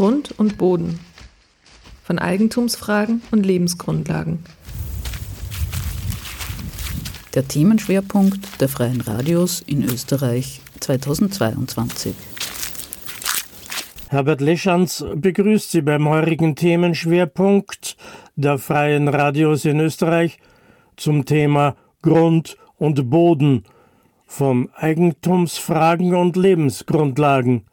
Grund 0.00 0.32
und 0.38 0.56
Boden, 0.56 0.98
von 2.02 2.18
Eigentumsfragen 2.18 3.20
und 3.32 3.44
Lebensgrundlagen. 3.44 4.38
Der 7.34 7.46
Themenschwerpunkt 7.46 8.62
der 8.62 8.70
Freien 8.70 9.02
Radios 9.02 9.60
in 9.60 9.84
Österreich 9.84 10.62
2022. 10.80 12.14
Herbert 14.08 14.40
Leschanz 14.40 15.04
begrüßt 15.16 15.70
Sie 15.70 15.82
beim 15.82 16.08
heurigen 16.08 16.56
Themenschwerpunkt 16.56 17.98
der 18.36 18.56
Freien 18.56 19.06
Radios 19.06 19.66
in 19.66 19.80
Österreich 19.80 20.38
zum 20.96 21.26
Thema 21.26 21.76
Grund 22.00 22.56
und 22.78 23.10
Boden 23.10 23.64
von 24.26 24.70
Eigentumsfragen 24.76 26.14
und 26.14 26.36
Lebensgrundlagen. 26.36 27.66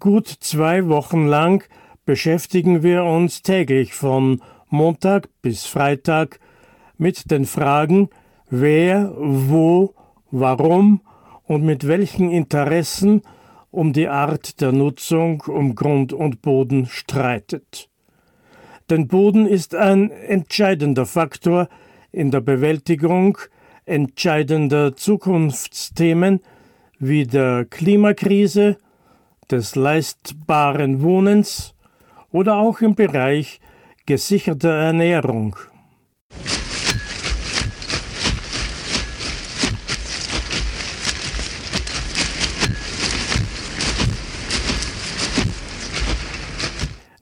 Gut 0.00 0.28
zwei 0.28 0.88
Wochen 0.88 1.26
lang 1.26 1.62
beschäftigen 2.06 2.82
wir 2.82 3.04
uns 3.04 3.42
täglich 3.42 3.92
von 3.92 4.40
Montag 4.70 5.28
bis 5.42 5.66
Freitag 5.66 6.40
mit 6.96 7.30
den 7.30 7.44
Fragen, 7.44 8.08
wer, 8.48 9.12
wo, 9.18 9.94
warum 10.30 11.02
und 11.44 11.64
mit 11.64 11.86
welchen 11.86 12.30
Interessen 12.30 13.20
um 13.70 13.92
die 13.92 14.08
Art 14.08 14.62
der 14.62 14.72
Nutzung 14.72 15.42
um 15.42 15.74
Grund 15.74 16.14
und 16.14 16.40
Boden 16.40 16.86
streitet. 16.86 17.90
Denn 18.88 19.06
Boden 19.06 19.44
ist 19.44 19.74
ein 19.74 20.10
entscheidender 20.10 21.04
Faktor 21.04 21.68
in 22.10 22.30
der 22.30 22.40
Bewältigung 22.40 23.36
entscheidender 23.84 24.96
Zukunftsthemen 24.96 26.40
wie 26.98 27.26
der 27.26 27.66
Klimakrise, 27.66 28.78
des 29.50 29.74
leistbaren 29.74 31.02
Wohnens 31.02 31.74
oder 32.30 32.56
auch 32.56 32.80
im 32.80 32.94
Bereich 32.94 33.60
gesicherter 34.06 34.72
Ernährung. 34.72 35.56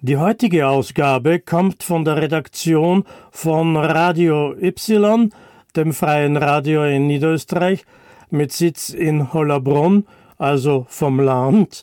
Die 0.00 0.16
heutige 0.16 0.68
Ausgabe 0.68 1.40
kommt 1.40 1.82
von 1.82 2.04
der 2.04 2.16
Redaktion 2.16 3.04
von 3.30 3.76
Radio 3.76 4.54
Y, 4.54 5.30
dem 5.76 5.92
freien 5.92 6.36
Radio 6.36 6.84
in 6.84 7.08
Niederösterreich, 7.08 7.84
mit 8.30 8.52
Sitz 8.52 8.88
in 8.88 9.34
Hollabrunn, 9.34 10.06
also 10.38 10.86
vom 10.88 11.20
Land, 11.20 11.82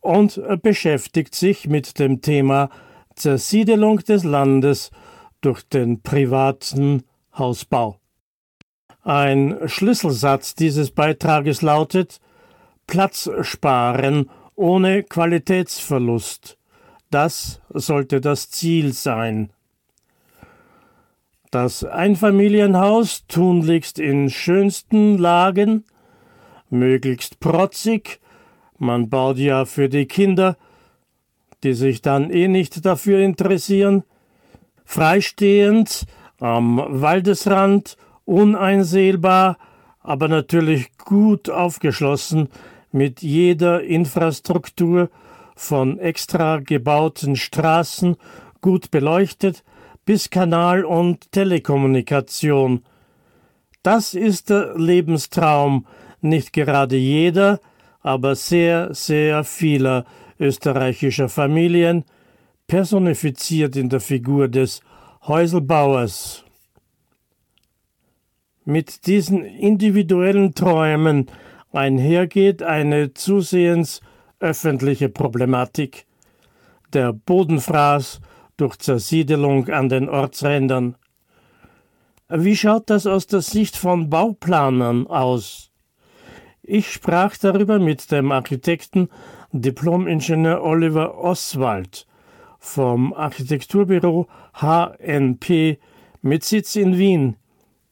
und 0.00 0.40
beschäftigt 0.62 1.34
sich 1.34 1.68
mit 1.68 1.98
dem 1.98 2.20
Thema 2.20 2.70
Zersiedelung 3.14 3.98
des 3.98 4.24
Landes 4.24 4.90
durch 5.40 5.62
den 5.62 6.02
privaten 6.02 7.02
Hausbau. 7.36 7.98
Ein 9.02 9.58
Schlüsselsatz 9.66 10.54
dieses 10.54 10.90
Beitrages 10.90 11.62
lautet 11.62 12.20
Platz 12.86 13.30
sparen 13.42 14.30
ohne 14.54 15.02
Qualitätsverlust. 15.02 16.58
Das 17.10 17.60
sollte 17.70 18.20
das 18.20 18.50
Ziel 18.50 18.92
sein. 18.92 19.52
Das 21.50 21.84
Einfamilienhaus 21.84 23.26
tunlichst 23.26 23.98
in 23.98 24.28
schönsten 24.28 25.16
Lagen, 25.16 25.84
möglichst 26.68 27.40
protzig, 27.40 28.20
man 28.78 29.08
baut 29.08 29.38
ja 29.38 29.64
für 29.64 29.88
die 29.88 30.06
Kinder, 30.06 30.56
die 31.62 31.74
sich 31.74 32.02
dann 32.02 32.30
eh 32.30 32.48
nicht 32.48 32.84
dafür 32.86 33.20
interessieren, 33.20 34.04
freistehend, 34.84 36.06
am 36.40 36.80
Waldesrand, 36.88 37.96
uneinsehbar, 38.24 39.58
aber 40.00 40.28
natürlich 40.28 40.96
gut 40.96 41.50
aufgeschlossen 41.50 42.48
mit 42.92 43.22
jeder 43.22 43.82
Infrastruktur, 43.82 45.10
von 45.56 45.98
extra 45.98 46.58
gebauten 46.58 47.34
Straßen, 47.34 48.16
gut 48.60 48.92
beleuchtet, 48.92 49.64
bis 50.04 50.30
Kanal 50.30 50.84
und 50.84 51.32
Telekommunikation. 51.32 52.84
Das 53.82 54.14
ist 54.14 54.50
der 54.50 54.78
Lebenstraum 54.78 55.86
nicht 56.20 56.52
gerade 56.52 56.96
jeder, 56.96 57.60
aber 58.08 58.36
sehr, 58.36 58.94
sehr 58.94 59.44
vieler 59.44 60.06
österreichischer 60.40 61.28
Familien, 61.28 62.06
personifiziert 62.66 63.76
in 63.76 63.90
der 63.90 64.00
Figur 64.00 64.48
des 64.48 64.80
Häuselbauers. 65.26 66.42
Mit 68.64 69.06
diesen 69.06 69.44
individuellen 69.44 70.54
Träumen 70.54 71.26
einhergeht 71.70 72.62
eine 72.62 73.12
zusehends 73.12 74.00
öffentliche 74.40 75.10
Problematik. 75.10 76.06
Der 76.94 77.12
Bodenfraß 77.12 78.22
durch 78.56 78.78
Zersiedelung 78.78 79.68
an 79.68 79.90
den 79.90 80.08
Ortsrändern. 80.08 80.96
Wie 82.30 82.56
schaut 82.56 82.88
das 82.88 83.06
aus 83.06 83.26
der 83.26 83.42
Sicht 83.42 83.76
von 83.76 84.08
Bauplanern 84.08 85.06
aus? 85.08 85.67
Ich 86.70 86.92
sprach 86.92 87.34
darüber 87.38 87.78
mit 87.78 88.12
dem 88.12 88.30
Architekten 88.30 89.08
Diplomingenieur 89.52 90.62
Oliver 90.62 91.16
Oswald 91.16 92.06
vom 92.58 93.14
Architekturbüro 93.14 94.26
HNP 94.52 95.78
mit 96.20 96.44
Sitz 96.44 96.76
in 96.76 96.98
Wien. 96.98 97.36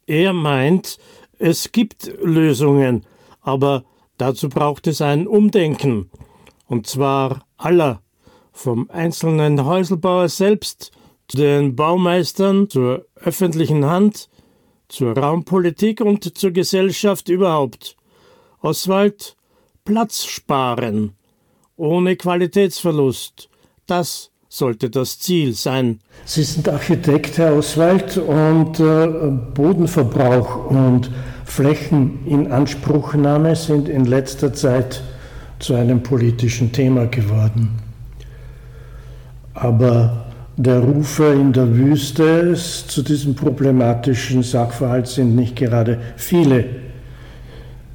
Er 0.06 0.34
meint, 0.34 0.98
es 1.38 1.72
gibt 1.72 2.12
Lösungen, 2.22 3.06
aber 3.41 3.84
dazu 4.19 4.50
braucht 4.50 4.87
es 4.88 5.00
ein 5.00 5.26
Umdenken 5.26 6.10
und 6.66 6.87
zwar 6.87 7.47
aller, 7.56 8.03
vom 8.53 8.91
einzelnen 8.91 9.64
Häuselbauer 9.64 10.28
selbst 10.28 10.93
zu 11.28 11.38
den 11.38 11.76
Baumeistern, 11.76 12.69
zur 12.69 13.06
öffentlichen 13.14 13.87
Hand, 13.87 14.28
zur 14.88 15.16
Raumpolitik 15.16 16.03
und 16.03 16.37
zur 16.37 16.50
Gesellschaft 16.50 17.31
überhaupt. 17.31 17.97
Oswald, 18.61 19.37
Platz 19.84 20.25
sparen, 20.25 21.12
ohne 21.77 22.17
Qualitätsverlust, 22.17 23.49
das 23.87 24.31
sollte 24.49 24.91
das 24.91 25.19
Ziel 25.19 25.55
sein. 25.55 26.00
Sie 26.25 26.43
sind 26.43 26.69
Architekt, 26.69 27.39
Herr 27.39 27.55
Oswald, 27.55 28.17
und 28.17 28.81
äh, 28.81 29.06
Bodenverbrauch 29.55 30.71
und 30.71 31.11
Flächeninanspruchnahme 31.44 33.55
sind 33.55 33.89
in 33.89 34.06
letzter 34.06 34.53
Zeit 34.53 35.03
zu 35.59 35.75
einem 35.75 36.03
politischen 36.03 36.73
Thema 36.73 37.06
geworden. 37.06 37.78
Aber 39.55 40.27
der 40.56 40.81
Rufe 40.81 41.27
in 41.27 41.53
der 41.53 41.77
Wüste 41.77 42.55
zu 42.55 43.03
diesem 43.03 43.34
problematischen 43.34 44.43
Sachverhalt 44.43 45.06
sind 45.06 45.37
nicht 45.37 45.56
gerade 45.56 45.99
viele. 46.17 46.85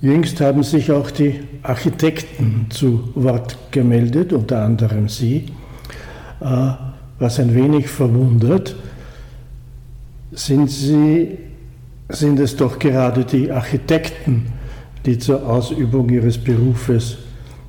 Jüngst 0.02 0.42
haben 0.42 0.64
sich 0.64 0.92
auch 0.92 1.12
die 1.12 1.42
Architekten 1.62 2.66
zu 2.72 3.10
Wort 3.14 3.56
gemeldet, 3.70 4.34
unter 4.34 4.64
anderem 4.64 5.08
Sie, 5.08 5.46
äh, 6.40 6.72
was 7.20 7.40
ein 7.40 7.54
wenig 7.54 7.88
verwundert. 7.88 8.76
Sind, 10.32 10.72
Sie, 10.72 11.38
sind 12.10 12.40
es 12.40 12.56
doch 12.56 12.80
gerade 12.80 13.26
die 13.26 13.52
Architekten, 13.52 14.48
die 15.06 15.20
zur 15.20 15.48
Ausübung 15.48 16.10
ihres 16.10 16.40
Berufes 16.40 17.20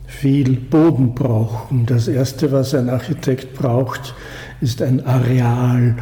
viel 0.07 0.57
Boden 0.57 1.15
brauchen. 1.15 1.85
Das 1.85 2.09
Erste, 2.09 2.51
was 2.51 2.75
ein 2.75 2.89
Architekt 2.89 3.53
braucht, 3.53 4.15
ist 4.63 4.81
ein 4.81 5.05
Areal, 5.05 5.97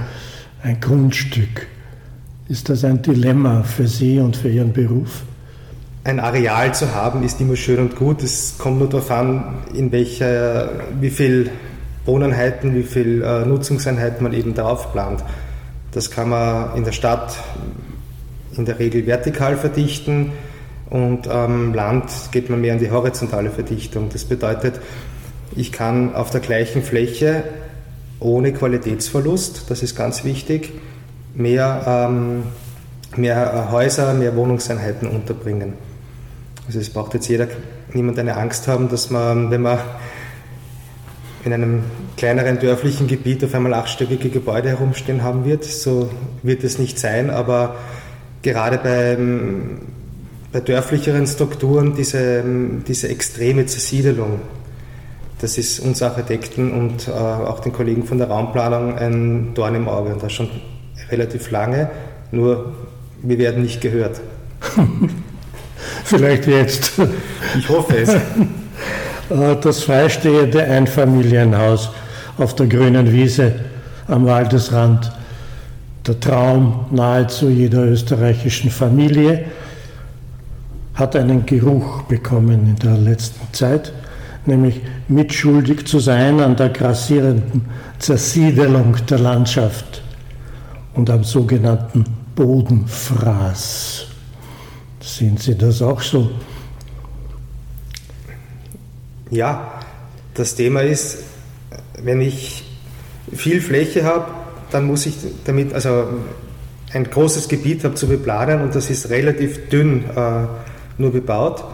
ein 0.62 0.80
Grundstück. 0.80 1.66
Ist 2.48 2.68
das 2.68 2.84
ein 2.84 3.02
Dilemma 3.02 3.64
für 3.64 3.88
Sie 3.88 4.20
und 4.20 4.36
für 4.36 4.48
Ihren 4.48 4.72
Beruf? 4.72 5.24
Ein 6.02 6.18
Areal 6.18 6.74
zu 6.74 6.94
haben 6.94 7.22
ist 7.22 7.42
immer 7.42 7.56
schön 7.56 7.78
und 7.78 7.94
gut. 7.94 8.22
Es 8.22 8.56
kommt 8.56 8.78
nur 8.78 8.88
darauf 8.88 9.10
an, 9.10 9.56
in 9.74 9.92
welcher, 9.92 10.70
wie 10.98 11.10
viel 11.10 11.50
Wohneinheiten, 12.06 12.74
wie 12.74 12.84
viel 12.84 13.22
äh, 13.22 13.44
Nutzungseinheiten 13.44 14.22
man 14.22 14.32
eben 14.32 14.54
darauf 14.54 14.92
plant. 14.92 15.22
Das 15.92 16.10
kann 16.10 16.30
man 16.30 16.74
in 16.74 16.84
der 16.84 16.92
Stadt 16.92 17.36
in 18.56 18.64
der 18.64 18.78
Regel 18.78 19.06
vertikal 19.06 19.58
verdichten 19.58 20.32
und 20.88 21.28
am 21.28 21.74
Land 21.74 22.10
geht 22.32 22.48
man 22.48 22.62
mehr 22.62 22.72
in 22.72 22.80
die 22.80 22.90
horizontale 22.90 23.50
Verdichtung. 23.50 24.08
Das 24.10 24.24
bedeutet, 24.24 24.80
ich 25.54 25.70
kann 25.70 26.14
auf 26.14 26.30
der 26.30 26.40
gleichen 26.40 26.82
Fläche 26.82 27.44
ohne 28.20 28.54
Qualitätsverlust, 28.54 29.70
das 29.70 29.82
ist 29.82 29.96
ganz 29.96 30.24
wichtig, 30.24 30.72
mehr, 31.34 31.82
ähm, 31.86 32.44
mehr 33.16 33.70
Häuser, 33.70 34.14
mehr 34.14 34.34
Wohnungseinheiten 34.34 35.06
unterbringen. 35.06 35.89
Also 36.66 36.78
es 36.78 36.90
braucht 36.90 37.14
jetzt 37.14 37.28
jeder, 37.28 37.48
niemand 37.92 38.18
eine 38.18 38.36
Angst 38.36 38.68
haben, 38.68 38.88
dass 38.88 39.10
man, 39.10 39.50
wenn 39.50 39.62
man 39.62 39.78
in 41.44 41.52
einem 41.52 41.82
kleineren 42.16 42.58
dörflichen 42.58 43.06
Gebiet 43.06 43.42
auf 43.44 43.54
einmal 43.54 43.74
achtstöckige 43.74 44.28
Gebäude 44.28 44.68
herumstehen 44.68 45.22
haben 45.22 45.44
wird. 45.44 45.64
So 45.64 46.10
wird 46.42 46.64
es 46.64 46.78
nicht 46.78 46.98
sein, 46.98 47.30
aber 47.30 47.76
gerade 48.42 48.78
beim, 48.78 49.80
bei 50.52 50.60
dörflicheren 50.60 51.26
Strukturen 51.26 51.94
diese, 51.94 52.44
diese 52.86 53.08
extreme 53.08 53.66
Zersiedelung, 53.66 54.40
das 55.40 55.56
ist 55.56 55.80
uns 55.80 56.02
Architekten 56.02 56.70
und 56.72 57.08
äh, 57.08 57.12
auch 57.12 57.60
den 57.60 57.72
Kollegen 57.72 58.04
von 58.04 58.18
der 58.18 58.28
Raumplanung 58.28 58.98
ein 58.98 59.54
Dorn 59.54 59.74
im 59.74 59.88
Auge 59.88 60.12
und 60.12 60.22
das 60.22 60.34
schon 60.34 60.50
relativ 61.10 61.50
lange, 61.50 61.90
nur 62.30 62.74
wir 63.22 63.38
werden 63.38 63.62
nicht 63.62 63.80
gehört. 63.80 64.20
Vielleicht 66.10 66.48
jetzt. 66.48 66.92
Ich 67.56 67.68
hoffe 67.68 67.98
es. 67.98 68.08
Äh, 68.08 69.56
das 69.62 69.84
freistehende 69.84 70.64
Einfamilienhaus 70.64 71.90
auf 72.36 72.56
der 72.56 72.66
grünen 72.66 73.12
Wiese 73.12 73.54
am 74.08 74.26
Waldesrand. 74.26 75.12
Der 76.04 76.18
Traum 76.18 76.86
nahezu 76.90 77.48
jeder 77.48 77.84
österreichischen 77.84 78.70
Familie 78.70 79.44
hat 80.94 81.14
einen 81.14 81.46
Geruch 81.46 82.02
bekommen 82.02 82.70
in 82.70 82.76
der 82.76 82.96
letzten 82.96 83.52
Zeit, 83.52 83.92
nämlich 84.46 84.80
mitschuldig 85.06 85.86
zu 85.86 86.00
sein 86.00 86.40
an 86.40 86.56
der 86.56 86.70
grassierenden 86.70 87.66
Zersiedelung 88.00 88.96
der 89.08 89.20
Landschaft 89.20 90.02
und 90.94 91.08
am 91.08 91.22
sogenannten 91.22 92.04
Bodenfraß. 92.34 94.09
Sehen 95.00 95.36
Sie 95.38 95.56
das 95.56 95.80
auch 95.82 96.00
so? 96.00 96.30
Ja, 99.30 99.80
das 100.34 100.54
Thema 100.54 100.82
ist, 100.82 101.18
wenn 102.02 102.20
ich 102.20 102.64
viel 103.32 103.60
Fläche 103.60 104.04
habe, 104.04 104.26
dann 104.70 104.86
muss 104.86 105.06
ich 105.06 105.14
damit, 105.44 105.72
also 105.72 106.04
ein 106.92 107.04
großes 107.04 107.48
Gebiet 107.48 107.84
habe 107.84 107.94
zu 107.94 108.08
beplanen 108.08 108.62
und 108.62 108.74
das 108.74 108.90
ist 108.90 109.10
relativ 109.10 109.68
dünn 109.68 110.04
äh, 110.16 110.46
nur 110.98 111.12
bebaut. 111.12 111.64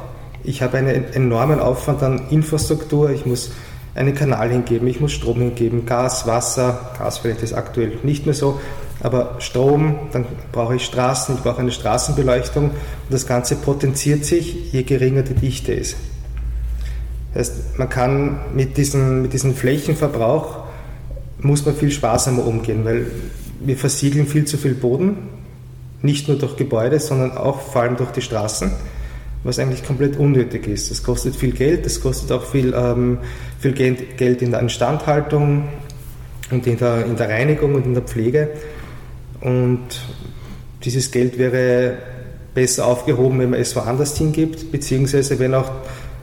Ich 0.44 0.62
habe 0.62 0.78
einen 0.78 1.12
enormen 1.12 1.58
Aufwand 1.58 2.02
an 2.02 2.28
Infrastruktur. 2.30 3.10
Ich 3.10 3.26
muss 3.26 3.50
einen 3.94 4.14
Kanal 4.14 4.50
hingeben, 4.50 4.86
ich 4.86 5.00
muss 5.00 5.12
Strom 5.12 5.40
hingeben, 5.40 5.86
Gas, 5.86 6.26
Wasser, 6.26 6.92
Gas 6.98 7.18
vielleicht 7.18 7.42
ist 7.42 7.54
aktuell 7.54 7.98
nicht 8.02 8.26
mehr 8.26 8.34
so, 8.34 8.60
aber 9.00 9.36
Strom, 9.40 9.96
dann 10.12 10.24
brauche 10.52 10.76
ich 10.76 10.84
Straßen, 10.84 11.36
ich 11.36 11.42
brauche 11.42 11.60
eine 11.60 11.72
Straßenbeleuchtung 11.72 12.70
und 12.70 12.74
das 13.10 13.26
Ganze 13.26 13.56
potenziert 13.56 14.24
sich, 14.24 14.72
je 14.72 14.82
geringer 14.82 15.22
die 15.22 15.34
Dichte 15.34 15.72
ist. 15.72 15.96
Das 17.34 17.50
heißt, 17.50 17.78
man 17.78 17.88
kann 17.90 18.40
mit 18.54 18.76
diesem, 18.76 19.22
mit 19.22 19.32
diesem 19.32 19.54
Flächenverbrauch 19.54 20.64
muss 21.38 21.66
man 21.66 21.76
viel 21.76 21.90
sparsamer 21.90 22.46
umgehen, 22.46 22.84
weil 22.84 23.06
wir 23.60 23.76
versiegeln 23.76 24.26
viel 24.26 24.46
zu 24.46 24.56
viel 24.56 24.74
Boden, 24.74 25.28
nicht 26.02 26.28
nur 26.28 26.38
durch 26.38 26.56
Gebäude, 26.56 26.98
sondern 26.98 27.36
auch 27.36 27.60
vor 27.60 27.82
allem 27.82 27.96
durch 27.96 28.10
die 28.10 28.22
Straßen, 28.22 28.70
was 29.44 29.58
eigentlich 29.58 29.84
komplett 29.84 30.16
unnötig 30.16 30.66
ist. 30.66 30.90
Das 30.90 31.02
kostet 31.02 31.36
viel 31.36 31.52
Geld, 31.52 31.84
das 31.84 32.00
kostet 32.00 32.32
auch 32.32 32.44
viel, 32.44 32.74
ähm, 32.74 33.18
viel 33.60 33.72
Geld 33.72 34.42
in 34.42 34.50
der 34.50 34.60
Instandhaltung 34.60 35.68
und 36.50 36.66
in 36.66 36.78
der, 36.78 37.04
in 37.04 37.16
der 37.16 37.28
Reinigung 37.28 37.74
und 37.74 37.84
in 37.84 37.94
der 37.94 38.02
Pflege. 38.02 38.50
Und 39.40 39.86
dieses 40.84 41.10
Geld 41.10 41.38
wäre 41.38 41.98
besser 42.54 42.86
aufgehoben, 42.86 43.38
wenn 43.38 43.50
man 43.50 43.60
es 43.60 43.76
woanders 43.76 44.16
hingibt, 44.16 44.72
beziehungsweise 44.72 45.38
wenn 45.38 45.54
auch 45.54 45.70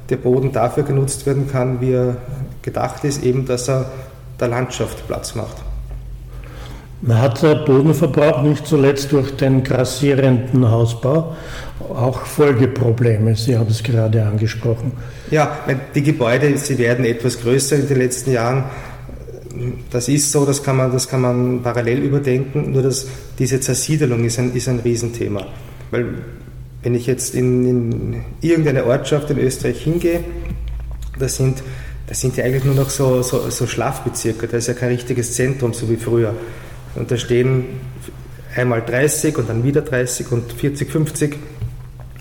der 0.09 0.17
Boden 0.17 0.51
dafür 0.51 0.83
genutzt 0.83 1.25
werden 1.25 1.47
kann, 1.49 1.79
wie 1.79 1.93
er 1.93 2.17
gedacht 2.61 3.03
ist, 3.03 3.23
eben 3.23 3.45
dass 3.45 3.69
er 3.69 3.91
der 4.39 4.47
Landschaft 4.47 5.07
Platz 5.07 5.35
macht. 5.35 5.57
Man 7.01 7.21
hat 7.21 7.43
der 7.43 7.55
Bodenverbrauch 7.55 8.43
nicht 8.43 8.65
zuletzt 8.65 9.11
durch 9.11 9.35
den 9.35 9.61
grassierenden 9.63 10.71
Hausbau 10.71 11.35
auch 11.89 12.25
Folgeprobleme. 12.25 13.35
Sie 13.35 13.57
haben 13.57 13.69
es 13.69 13.83
gerade 13.83 14.23
angesprochen. 14.23 14.93
Ja, 15.29 15.51
die 15.93 16.01
Gebäude, 16.01 16.57
sie 16.57 16.77
werden 16.77 17.03
etwas 17.03 17.41
größer 17.41 17.75
in 17.75 17.89
den 17.89 17.97
letzten 17.97 18.31
Jahren. 18.31 18.63
Das 19.91 20.07
ist 20.07 20.31
so, 20.31 20.45
das 20.45 20.63
kann 20.63 20.77
man, 20.77 20.91
das 20.91 21.07
kann 21.07 21.21
man 21.21 21.61
parallel 21.61 21.99
überdenken, 21.99 22.71
nur 22.71 22.81
dass 22.81 23.07
diese 23.37 23.59
Zersiedelung 23.59 24.23
ist 24.23 24.39
ein, 24.39 24.53
ist 24.53 24.67
ein 24.67 24.79
Riesenthema. 24.79 25.45
Weil 25.91 26.15
wenn 26.81 26.95
ich 26.95 27.05
jetzt 27.05 27.35
in, 27.35 27.65
in 27.65 28.21
irgendeine 28.41 28.85
Ortschaft 28.85 29.29
in 29.29 29.37
Österreich 29.37 29.81
hingehe, 29.81 30.23
das 31.19 31.35
sind, 31.35 31.63
das 32.07 32.19
sind 32.19 32.35
ja 32.37 32.43
eigentlich 32.43 32.65
nur 32.65 32.75
noch 32.75 32.89
so, 32.89 33.21
so, 33.21 33.49
so 33.49 33.67
Schlafbezirke, 33.67 34.47
da 34.47 34.57
ist 34.57 34.67
ja 34.67 34.73
kein 34.73 34.89
richtiges 34.89 35.33
Zentrum, 35.33 35.73
so 35.73 35.89
wie 35.89 35.97
früher. 35.97 36.33
Und 36.95 37.11
da 37.11 37.17
stehen 37.17 37.65
einmal 38.55 38.81
30 38.81 39.37
und 39.37 39.49
dann 39.49 39.63
wieder 39.63 39.81
30 39.81 40.31
und 40.31 40.51
40, 40.51 40.91
50 40.91 41.37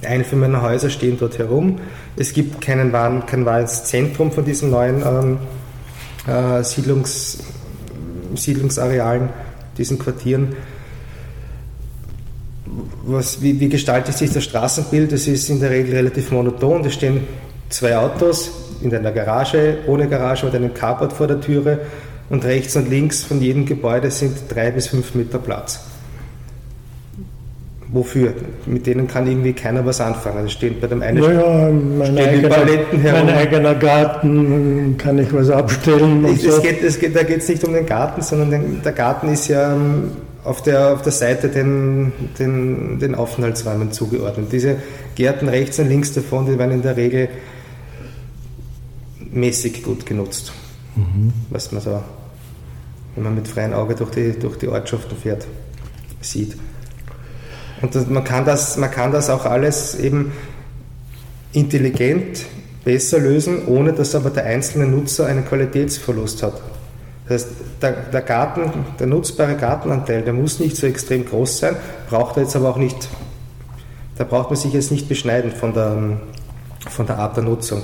Einfamilienhäuser 0.06 0.90
stehen 0.90 1.17
dort 1.19 1.38
herum. 1.38 1.79
Es 2.17 2.32
gibt 2.32 2.61
keinen 2.61 2.93
kein 2.93 3.44
wahres 3.44 3.84
Zentrum 3.84 4.32
von 4.32 4.44
diesen 4.44 4.70
neuen 4.70 5.02
ähm, 5.02 5.38
äh, 6.27 6.63
Siedlungs, 6.63 7.39
Siedlungsarealen, 8.35 9.31
diesen 9.77 9.99
Quartieren 9.99 10.55
was, 13.05 13.43
wie, 13.43 13.59
wie, 13.61 13.69
gestaltet 13.69 14.17
sich 14.17 14.33
das 14.33 14.45
Straßenbild? 14.45 15.13
Es 15.13 15.27
ist 15.27 15.51
in 15.51 15.61
der 15.61 15.71
Regel 15.71 15.95
relativ 15.95 16.31
monoton. 16.31 16.83
Da 16.83 16.91
stehen 16.91 17.27
zwei 17.69 17.97
Autos 17.97 18.51
in 18.81 18.95
einer 18.95 19.13
Garage, 19.13 19.79
ohne 19.87 20.09
Garage 20.09 20.47
mit 20.47 20.55
einem 20.55 20.75
Carport 20.75 21.13
vor 21.13 21.27
der 21.27 21.41
Türe 21.41 21.81
und 22.31 22.45
rechts 22.45 22.77
und 22.77 22.89
links 22.89 23.23
von 23.23 23.41
jedem 23.41 23.67
Gebäude 23.67 24.11
sind 24.11 24.37
drei 24.49 24.71
bis 24.71 24.89
fünf 24.89 25.15
Meter 25.15 25.39
Platz. 25.39 25.81
Wofür? 27.93 28.33
Mit 28.65 28.87
denen 28.87 29.06
kann 29.06 29.27
irgendwie 29.27 29.53
keiner 29.53 29.85
was 29.85 30.00
anfangen. 30.00 30.47
Es 30.47 30.53
steht 30.53 30.81
bei 30.81 30.87
dem 30.87 31.03
einen 31.03 31.21
naja, 31.21 31.71
mein, 31.71 32.17
eigener, 32.17 32.65
mein 33.12 33.29
eigener 33.29 33.75
Garten, 33.75 34.97
kann 34.97 35.19
ich 35.19 35.33
was 35.33 35.50
abstellen. 35.50 36.25
Es, 36.25 36.43
so. 36.43 36.62
geht, 36.62 36.83
es 36.83 36.99
geht, 36.99 37.15
da 37.15 37.23
geht 37.23 37.39
es 37.39 37.49
nicht 37.50 37.62
um 37.65 37.75
den 37.75 37.85
Garten, 37.85 38.23
sondern 38.23 38.50
den, 38.50 38.83
der 38.83 38.93
Garten 38.93 39.29
ist 39.29 39.49
ja 39.49 39.75
ähm, 39.75 40.12
auf 40.43 40.62
der, 40.62 40.94
auf 40.94 41.03
der 41.03 41.12
Seite 41.12 41.50
den, 41.50 42.12
den, 42.39 42.99
den 42.99 43.15
Aufenthaltsräumen 43.15 43.93
zugeordnet. 43.93 44.50
Diese 44.53 44.77
Gärten 45.15 45.50
rechts 45.50 45.79
und 45.79 45.89
links 45.91 46.15
davon, 46.15 46.47
die 46.47 46.59
werden 46.59 46.73
in 46.73 46.83
der 46.83 46.97
Regel 46.97 47.29
mäßig 49.31 49.82
gut 49.82 50.06
genutzt. 50.06 50.53
Mhm. 50.96 51.34
Was 51.51 51.72
man 51.72 51.82
so, 51.82 52.03
wenn 53.17 53.25
man 53.25 53.34
mit 53.34 53.49
freiem 53.49 53.75
Auge 53.75 53.94
durch 53.94 54.13
die, 54.13 54.32
durch 54.32 54.56
die 54.56 54.69
Ortschaften 54.69 55.15
fährt, 55.15 55.46
sieht. 56.22 56.56
Und 57.82 57.94
das, 57.94 58.06
man, 58.06 58.24
kann 58.24 58.44
das, 58.44 58.77
man 58.77 58.91
kann 58.91 59.12
das 59.12 59.29
auch 59.29 59.44
alles 59.44 59.96
eben 59.96 60.32
intelligent 61.53 62.46
besser 62.84 63.19
lösen, 63.19 63.67
ohne 63.67 63.93
dass 63.93 64.15
aber 64.15 64.31
der 64.31 64.44
einzelne 64.46 64.86
Nutzer 64.86 65.27
einen 65.27 65.44
Qualitätsverlust 65.44 66.43
hat. 66.43 66.60
Das 67.29 67.44
heißt, 67.44 67.53
der, 67.81 67.93
der, 67.93 68.22
Garten, 68.22 68.72
der 68.98 69.06
nutzbare 69.06 69.56
Gartenanteil, 69.56 70.22
der 70.22 70.32
muss 70.32 70.60
nicht 70.60 70.77
so 70.77 70.86
extrem 70.86 71.24
groß 71.24 71.58
sein, 71.58 71.77
braucht 72.08 72.36
er 72.36 72.44
jetzt 72.44 72.56
aber 72.56 72.70
auch 72.70 72.77
nicht, 72.77 73.08
da 74.17 74.24
braucht 74.24 74.51
man 74.51 74.56
sich 74.56 74.72
jetzt 74.72 74.91
nicht 74.91 75.08
beschneiden 75.08 75.53
von 75.53 75.74
der, 75.74 76.19
von 76.89 77.06
der 77.06 77.19
Art 77.19 77.36
der 77.36 77.44
Nutzung. 77.44 77.82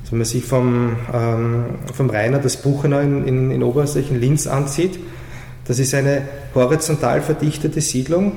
Also 0.00 0.12
wenn 0.12 0.18
man 0.18 0.26
sich 0.26 0.44
vom, 0.44 0.96
ähm, 1.12 1.64
vom 1.94 2.10
Rainer 2.10 2.38
das 2.38 2.56
Buchenau 2.56 2.98
in, 2.98 3.26
in, 3.26 3.50
in 3.50 3.62
Oberösterreich, 3.62 4.10
in 4.10 4.20
Linz 4.20 4.46
ansieht, 4.46 4.98
das 5.66 5.78
ist 5.78 5.94
eine 5.94 6.22
horizontal 6.54 7.22
verdichtete 7.22 7.80
Siedlung, 7.80 8.32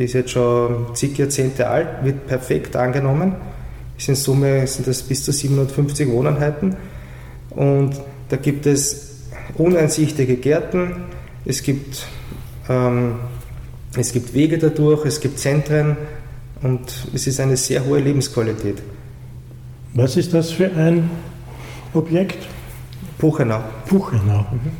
die 0.00 0.06
ist 0.06 0.14
jetzt 0.14 0.30
schon 0.30 0.94
zig 0.94 1.18
Jahrzehnte 1.18 1.68
alt, 1.68 2.02
wird 2.02 2.26
perfekt 2.26 2.74
angenommen. 2.74 3.34
In 4.06 4.14
Summe 4.14 4.66
sind 4.66 4.88
das 4.88 5.02
bis 5.02 5.24
zu 5.24 5.30
750 5.30 6.08
Wohneinheiten 6.08 6.74
und 7.50 8.00
da 8.30 8.36
gibt 8.36 8.64
es 8.64 9.26
uneinsichtige 9.58 10.36
Gärten, 10.36 11.04
es 11.44 11.62
gibt, 11.62 12.06
ähm, 12.70 13.16
es 13.94 14.12
gibt 14.14 14.32
Wege 14.32 14.56
dadurch, 14.56 15.04
es 15.04 15.20
gibt 15.20 15.38
Zentren 15.38 15.98
und 16.62 16.80
es 17.12 17.26
ist 17.26 17.38
eine 17.38 17.58
sehr 17.58 17.84
hohe 17.84 18.00
Lebensqualität. 18.00 18.80
Was 19.92 20.16
ist 20.16 20.32
das 20.32 20.50
für 20.50 20.72
ein 20.74 21.10
Objekt? 21.92 22.38
Buchenau. 23.18 23.60
Buchenau. 23.86 24.46
Mhm. 24.50 24.72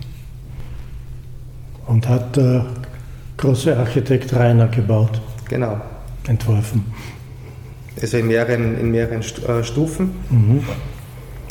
Und 1.87 2.09
hat 2.09 2.37
der 2.39 2.65
große 3.41 3.77
Architekt 3.77 4.35
Rainer 4.35 4.69
gebaut. 4.69 5.21
Genau. 5.49 5.81
Entworfen. 6.29 6.85
Also 8.01 8.19
in 8.19 8.29
mehreren, 8.29 8.79
in 8.79 8.91
mehreren 8.91 9.21
äh, 9.21 9.65
Stufen. 9.65 10.11
Mhm. 10.31 10.65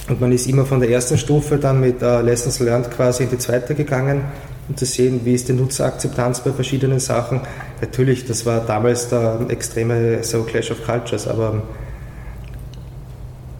Und 0.07 0.21
man 0.21 0.31
ist 0.31 0.47
immer 0.47 0.65
von 0.65 0.79
der 0.79 0.89
ersten 0.89 1.17
Stufe 1.17 1.57
dann 1.57 1.79
mit 1.79 2.01
uh, 2.01 2.21
Lessons 2.21 2.59
Learned 2.59 2.89
quasi 2.89 3.23
in 3.23 3.29
die 3.29 3.37
zweite 3.37 3.75
gegangen, 3.75 4.23
um 4.67 4.75
zu 4.75 4.85
sehen, 4.85 5.21
wie 5.23 5.35
ist 5.35 5.49
die 5.49 5.53
Nutzerakzeptanz 5.53 6.39
bei 6.43 6.51
verschiedenen 6.51 6.99
Sachen. 6.99 7.41
Natürlich, 7.79 8.25
das 8.25 8.45
war 8.45 8.61
damals 8.61 9.09
der 9.09 9.45
extreme 9.49 10.23
so 10.23 10.43
Clash 10.43 10.71
of 10.71 10.83
Cultures, 10.83 11.27
aber 11.27 11.61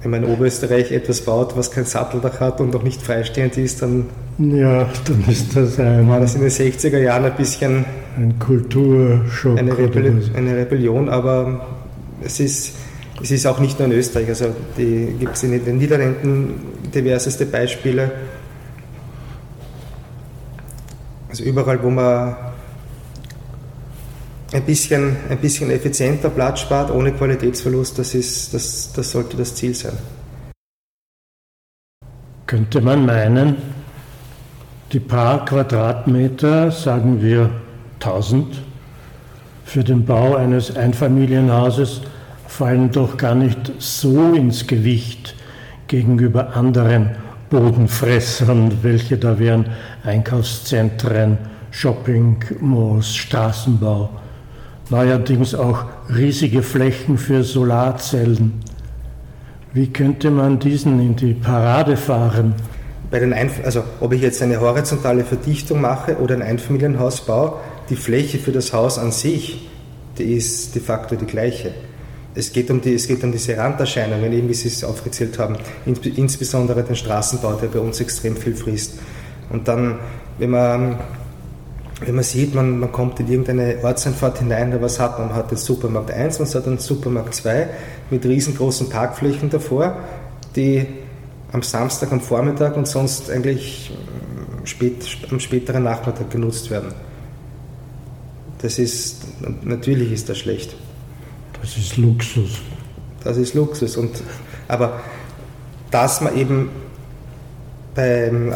wenn 0.01 0.11
man 0.11 0.23
in 0.23 0.29
Oberösterreich 0.31 0.91
etwas 0.91 1.21
baut, 1.21 1.55
was 1.55 1.69
kein 1.69 1.85
Satteldach 1.85 2.39
hat 2.39 2.61
und 2.61 2.73
noch 2.73 2.83
nicht 2.83 3.01
freistehend 3.01 3.57
ist, 3.57 3.83
dann 3.83 4.07
ja, 4.39 4.89
dann 5.05 5.25
ist 5.27 5.55
das 5.55 5.79
ein, 5.79 6.07
war 6.07 6.21
das 6.21 6.35
in 6.35 6.41
den 6.41 6.49
60er 6.49 6.97
Jahren 6.97 7.25
ein 7.25 7.35
bisschen 7.35 7.85
ein 8.15 8.39
Kulturschock. 8.39 9.57
Eine, 9.57 9.77
Rebellion, 9.77 10.21
eine 10.33 10.55
Rebellion, 10.55 11.09
aber 11.09 11.67
es 12.21 12.39
ist, 12.39 12.75
es 13.21 13.31
ist 13.31 13.45
auch 13.45 13.59
nicht 13.59 13.77
nur 13.79 13.89
in 13.89 13.93
Österreich. 13.93 14.29
Also 14.29 14.55
gibt 14.77 15.35
es 15.35 15.43
in 15.43 15.63
den 15.63 15.77
Niederlanden 15.77 16.53
diverseste 16.93 17.45
Beispiele. 17.45 18.11
Also 21.29 21.43
überall, 21.43 21.83
wo 21.83 21.89
man 21.89 22.35
ein 24.53 24.63
bisschen, 24.63 25.17
ein 25.29 25.37
bisschen 25.37 25.69
effizienter 25.69 26.29
Platz 26.29 26.61
spart, 26.61 26.91
ohne 26.91 27.11
Qualitätsverlust, 27.11 27.99
das, 27.99 28.15
ist, 28.15 28.53
das, 28.53 28.93
das 28.93 29.11
sollte 29.11 29.37
das 29.37 29.53
Ziel 29.53 29.75
sein. 29.75 29.93
Könnte 32.47 32.81
man 32.81 33.05
meinen, 33.05 33.57
die 34.91 34.99
paar 34.99 35.45
Quadratmeter, 35.45 36.71
sagen 36.71 37.21
wir 37.21 37.49
1000, 37.99 38.61
für 39.65 39.83
den 39.83 40.05
Bau 40.05 40.35
eines 40.35 40.75
Einfamilienhauses 40.75 42.01
fallen 42.47 42.91
doch 42.91 43.17
gar 43.17 43.35
nicht 43.35 43.71
so 43.77 44.33
ins 44.33 44.65
Gewicht 44.65 45.35
gegenüber 45.87 46.55
anderen 46.55 47.11
Bodenfressern, 47.49 48.79
welche 48.81 49.17
da 49.17 49.37
wären 49.37 49.65
Einkaufszentren, 50.03 51.37
Shopping, 51.71 52.43
Malls, 52.59 53.15
Straßenbau 53.15 54.09
neuerdings 54.89 55.53
auch 55.53 55.85
riesige 56.15 56.63
Flächen 56.63 57.17
für 57.17 57.43
Solarzellen. 57.43 58.53
Wie 59.73 59.87
könnte 59.87 60.31
man 60.31 60.59
diesen 60.59 60.99
in 60.99 61.15
die 61.15 61.33
Parade 61.33 61.95
fahren? 61.95 62.55
Bei 63.11 63.19
den 63.19 63.33
Einf 63.33 63.61
also 63.63 63.83
ob 63.99 64.13
ich 64.13 64.21
jetzt 64.21 64.41
eine 64.41 64.59
horizontale 64.61 65.23
Verdichtung 65.23 65.81
mache 65.81 66.17
oder 66.17 66.35
ein 66.35 66.41
Einfamilienhaus 66.41 67.21
baue, 67.21 67.53
die 67.89 67.95
Fläche 67.95 68.37
für 68.37 68.51
das 68.51 68.71
Haus 68.73 68.99
an 68.99 69.11
sich, 69.11 69.67
die 70.17 70.35
ist 70.35 70.75
de 70.75 70.81
facto 70.81 71.15
die 71.15 71.25
gleiche. 71.25 71.73
Es 72.35 72.53
geht 72.53 72.69
um, 72.69 72.81
die, 72.81 72.93
es 72.93 73.07
geht 73.07 73.23
um 73.23 73.31
diese 73.31 73.57
Randerscheinungen, 73.57 74.31
eben 74.31 74.47
wie 74.47 74.53
Sie 74.53 74.67
es 74.67 74.83
aufgezählt 74.83 75.39
haben, 75.39 75.57
insbesondere 75.85 76.83
den 76.83 76.95
Straßenbau, 76.95 77.53
der 77.53 77.69
bei 77.69 77.79
uns 77.79 77.99
extrem 77.99 78.37
viel 78.37 78.55
frisst. 78.55 78.99
Und 79.49 79.67
dann, 79.67 79.97
wenn 80.37 80.51
man 80.51 80.99
wenn 82.01 82.15
man 82.15 82.23
sieht, 82.23 82.55
man, 82.55 82.79
man 82.79 82.91
kommt 82.91 83.19
in 83.19 83.27
irgendeine 83.27 83.77
Ortseinfahrt 83.83 84.39
hinein, 84.39 84.71
da 84.71 84.81
was 84.81 84.99
hat 84.99 85.19
man? 85.19 85.29
Man 85.29 85.35
hat 85.35 85.51
den 85.51 85.57
Supermarkt 85.57 86.11
1, 86.11 86.39
man 86.39 86.47
hat 86.47 86.65
den 86.65 86.77
Supermarkt 86.77 87.35
2 87.35 87.67
mit 88.09 88.25
riesengroßen 88.25 88.89
Parkflächen 88.89 89.49
davor, 89.49 89.97
die 90.55 90.87
am 91.51 91.63
Samstag, 91.63 92.11
am 92.11 92.21
Vormittag 92.21 92.77
und 92.77 92.87
sonst 92.87 93.29
eigentlich 93.29 93.91
äh, 93.91 94.67
spät, 94.67 95.05
am 95.31 95.39
späteren 95.39 95.83
Nachmittag 95.83 96.29
genutzt 96.29 96.69
werden. 96.69 96.93
Das 98.61 98.77
ist, 98.77 99.23
natürlich 99.63 100.11
ist 100.11 100.29
das 100.29 100.37
schlecht. 100.37 100.75
Das 101.61 101.77
ist 101.77 101.97
Luxus. 101.97 102.59
Das 103.23 103.37
ist 103.37 103.53
Luxus. 103.53 103.97
Und, 103.97 104.21
aber 104.67 104.99
dass 105.91 106.21
man 106.21 106.37
eben 106.37 106.69
beim, 107.95 108.51
äh, 108.51 108.55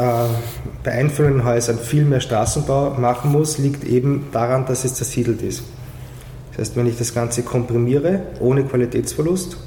bei 0.83 0.91
einzelnen 0.91 1.43
Häusern 1.43 1.79
viel 1.79 2.05
mehr 2.05 2.21
Straßenbau 2.21 2.91
machen 2.91 3.31
muss, 3.31 3.57
liegt 3.57 3.83
eben 3.83 4.27
daran, 4.31 4.65
dass 4.65 4.85
es 4.85 4.93
zersiedelt 4.93 5.41
ist. 5.41 5.63
Das 6.51 6.59
heißt, 6.59 6.75
wenn 6.75 6.85
ich 6.85 6.97
das 6.97 7.13
Ganze 7.13 7.41
komprimiere, 7.41 8.21
ohne 8.39 8.63
Qualitätsverlust, 8.63 9.57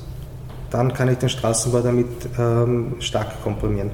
dann 0.70 0.92
kann 0.92 1.08
ich 1.10 1.18
den 1.18 1.28
Straßenbau 1.28 1.80
damit 1.80 2.06
ähm, 2.38 2.96
stark 3.00 3.42
komprimieren. 3.42 3.90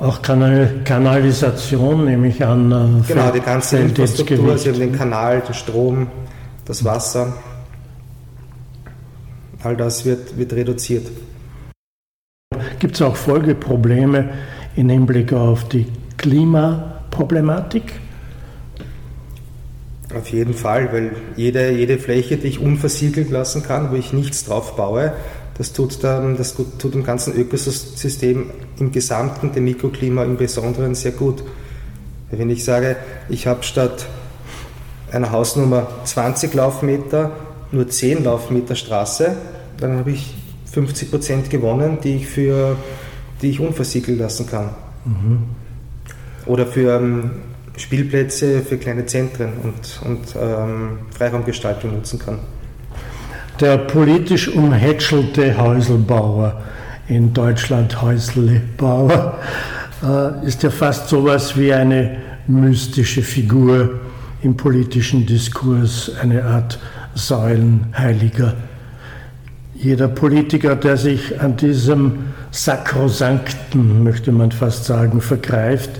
Auch 0.00 0.22
Kanal 0.22 0.80
Kanalisation 0.84 2.04
nehme 2.04 2.28
ich 2.28 2.44
an. 2.44 2.70
Äh, 2.70 3.08
genau, 3.08 3.30
die 3.32 3.40
ganze 3.40 3.78
Infrastruktur, 3.78 4.56
haben 4.56 4.78
den 4.78 4.92
Kanal, 4.92 5.40
den 5.40 5.54
Strom, 5.54 6.06
das 6.64 6.84
Wasser, 6.84 7.32
all 9.62 9.76
das 9.76 10.04
wird, 10.04 10.38
wird 10.38 10.52
reduziert. 10.52 11.08
Gibt 12.78 12.94
es 12.94 13.02
auch 13.02 13.16
Folgeprobleme 13.16 14.30
im 14.76 14.88
Hinblick 14.88 15.32
auf 15.32 15.68
die 15.68 15.86
Klimaproblematik? 16.16 17.92
Auf 20.16 20.28
jeden 20.30 20.54
Fall, 20.54 20.92
weil 20.92 21.10
jede, 21.36 21.70
jede 21.70 21.98
Fläche, 21.98 22.36
die 22.36 22.46
ich 22.46 22.60
unversiegelt 22.60 23.30
lassen 23.30 23.62
kann, 23.62 23.90
wo 23.90 23.96
ich 23.96 24.12
nichts 24.12 24.44
drauf 24.44 24.76
baue, 24.76 25.12
das 25.58 25.72
tut, 25.72 26.02
dann, 26.04 26.36
das 26.36 26.54
tut 26.54 26.94
dem 26.94 27.04
ganzen 27.04 27.34
Ökosystem 27.34 28.46
im 28.78 28.92
Gesamten, 28.92 29.52
dem 29.52 29.64
Mikroklima 29.64 30.22
im 30.24 30.36
Besonderen 30.36 30.94
sehr 30.94 31.12
gut. 31.12 31.42
Wenn 32.30 32.48
ich 32.48 32.64
sage, 32.64 32.96
ich 33.28 33.46
habe 33.46 33.64
statt 33.64 34.06
einer 35.10 35.32
Hausnummer 35.32 35.88
20 36.04 36.54
Laufmeter 36.54 37.32
nur 37.72 37.88
10 37.88 38.24
Laufmeter 38.24 38.76
Straße, 38.76 39.36
dann 39.78 39.98
habe 39.98 40.12
ich 40.12 40.34
50 40.70 41.10
Prozent 41.10 41.50
gewonnen, 41.50 41.98
die 42.02 42.16
ich 42.16 42.26
für 42.26 42.76
die 43.42 43.50
ich 43.50 43.60
unversiegelt 43.60 44.18
lassen 44.18 44.46
kann. 44.46 44.70
Mhm. 45.04 45.42
Oder 46.46 46.66
für 46.66 46.96
ähm, 46.96 47.30
Spielplätze, 47.76 48.60
für 48.62 48.78
kleine 48.78 49.06
Zentren 49.06 49.52
und, 49.62 50.00
und 50.04 50.34
ähm, 50.40 50.98
Freiraumgestaltung 51.16 51.94
nutzen 51.94 52.18
kann. 52.18 52.38
Der 53.60 53.76
politisch 53.76 54.46
umhätschelte 54.46 55.58
Häuselbauer 55.58 56.62
in 57.08 57.34
Deutschland, 57.34 58.00
Häuslebauer, 58.00 59.36
äh, 60.00 60.46
ist 60.46 60.62
ja 60.62 60.70
fast 60.70 61.08
so 61.08 61.26
etwas 61.26 61.56
wie 61.56 61.72
eine 61.72 62.18
mystische 62.46 63.20
Figur 63.20 63.98
im 64.42 64.56
politischen 64.56 65.26
Diskurs, 65.26 66.12
eine 66.22 66.44
Art 66.44 66.78
Säulenheiliger. 67.14 68.54
Jeder 69.74 70.06
Politiker, 70.06 70.76
der 70.76 70.96
sich 70.96 71.40
an 71.40 71.56
diesem 71.56 72.26
Sakrosankten, 72.52 74.04
möchte 74.04 74.30
man 74.30 74.52
fast 74.52 74.84
sagen, 74.84 75.20
vergreift, 75.20 75.90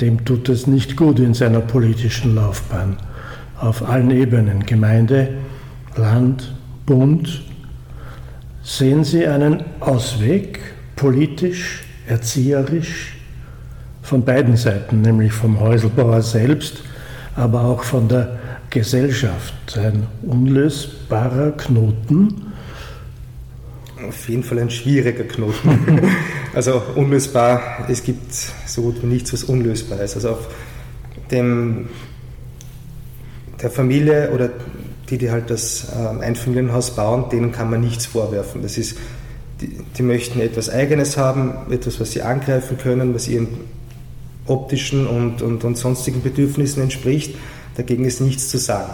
dem 0.00 0.24
tut 0.24 0.48
es 0.48 0.66
nicht 0.66 0.96
gut 0.96 1.20
in 1.20 1.34
seiner 1.34 1.60
politischen 1.60 2.34
Laufbahn. 2.34 2.96
Auf 3.60 3.88
allen 3.88 4.10
Ebenen, 4.10 4.66
Gemeinde, 4.66 5.28
Land, 5.96 6.52
Bund. 6.86 7.42
Sehen 8.62 9.04
Sie 9.04 9.26
einen 9.26 9.64
Ausweg, 9.80 10.60
politisch, 10.96 11.84
erzieherisch, 12.06 13.16
von 14.02 14.24
beiden 14.24 14.56
Seiten, 14.56 15.00
nämlich 15.00 15.32
vom 15.32 15.60
Häuselbauer 15.60 16.22
selbst, 16.22 16.82
aber 17.36 17.62
auch 17.64 17.82
von 17.82 18.08
der 18.08 18.38
Gesellschaft, 18.70 19.78
ein 19.78 20.06
unlösbarer 20.22 21.52
Knoten, 21.52 22.52
auf 24.06 24.28
jeden 24.28 24.42
Fall 24.42 24.58
ein 24.58 24.70
schwieriger 24.70 25.24
Knoten. 25.24 26.00
also 26.54 26.82
unlösbar, 26.94 27.86
es 27.88 28.02
gibt 28.02 28.32
so 28.32 28.82
gut 28.82 29.02
wie 29.02 29.06
nichts, 29.06 29.32
was 29.32 29.44
unlösbar 29.44 30.00
ist. 30.00 30.16
Also 30.16 30.30
auf 30.30 30.48
dem, 31.30 31.88
der 33.62 33.70
Familie 33.70 34.30
oder 34.30 34.50
die, 35.10 35.18
die 35.18 35.30
halt 35.30 35.50
das 35.50 35.88
ähm, 35.94 36.20
Einfamilienhaus 36.20 36.96
bauen, 36.96 37.28
denen 37.30 37.52
kann 37.52 37.70
man 37.70 37.80
nichts 37.80 38.06
vorwerfen. 38.06 38.62
Das 38.62 38.78
ist, 38.78 38.96
die, 39.60 39.68
die 39.96 40.02
möchten 40.02 40.40
etwas 40.40 40.70
Eigenes 40.70 41.16
haben, 41.16 41.70
etwas, 41.70 42.00
was 42.00 42.12
sie 42.12 42.22
angreifen 42.22 42.78
können, 42.78 43.14
was 43.14 43.28
ihren 43.28 43.48
optischen 44.46 45.06
und, 45.06 45.42
und, 45.42 45.64
und 45.64 45.76
sonstigen 45.76 46.22
Bedürfnissen 46.22 46.82
entspricht. 46.82 47.34
Dagegen 47.76 48.04
ist 48.04 48.20
nichts 48.20 48.48
zu 48.48 48.58
sagen. 48.58 48.92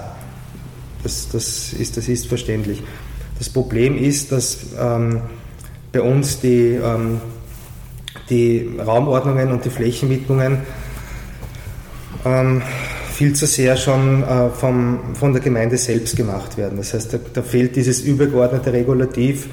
Das, 1.03 1.29
das, 1.31 1.73
ist, 1.73 1.97
das 1.97 2.09
ist 2.09 2.27
verständlich. 2.27 2.83
Das 3.39 3.49
Problem 3.49 3.97
ist, 3.97 4.33
dass 4.33 4.59
ähm, 4.79 5.23
bei 5.93 6.03
uns 6.03 6.41
die, 6.41 6.79
ähm, 6.83 7.21
die 8.29 8.71
Raumordnungen 8.79 9.51
und 9.51 9.65
die 9.65 9.71
Flächenwidmungen 9.71 10.59
ähm, 12.25 12.63
viel 13.21 13.35
zu 13.35 13.47
sehr 13.47 13.77
schon 13.77 14.23
äh, 14.23 14.49
vom, 14.49 15.15
von 15.15 15.35
der 15.35 15.43
Gemeinde 15.43 15.77
selbst 15.77 16.17
gemacht 16.17 16.57
werden. 16.57 16.79
Das 16.79 16.95
heißt, 16.95 17.13
da, 17.13 17.19
da, 17.35 17.43
fehlt 17.43 17.77
dieses 17.77 18.01
übergeordnete 18.01 18.73
Regulativ, 18.73 19.47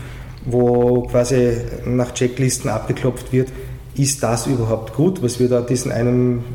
wo 0.46 1.02
quasi 1.02 1.58
nach 1.86 2.14
Checklisten 2.14 2.70
abgeklopft 2.70 3.34
wird, 3.34 3.50
ist 3.94 4.24
das 4.24 4.48
überhaupt 4.48 4.96
gut, 4.96 5.22
was 5.22 5.42
wir 5.42 5.50
da 5.50 5.60
diesen 5.60 5.92
einen, 5.92 6.46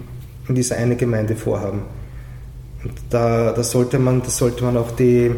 in 0.49 0.55
dieser 0.55 0.77
einen 0.77 0.97
Gemeinde 0.97 1.37
vorhaben. 1.37 1.83
Und 2.83 2.95
da, 3.11 3.53
da, 3.53 3.63
sollte 3.63 3.99
man, 3.99 4.23
da 4.23 4.31
sollte 4.31 4.65
man 4.65 4.79
auch 4.79 4.93
die, 4.93 5.33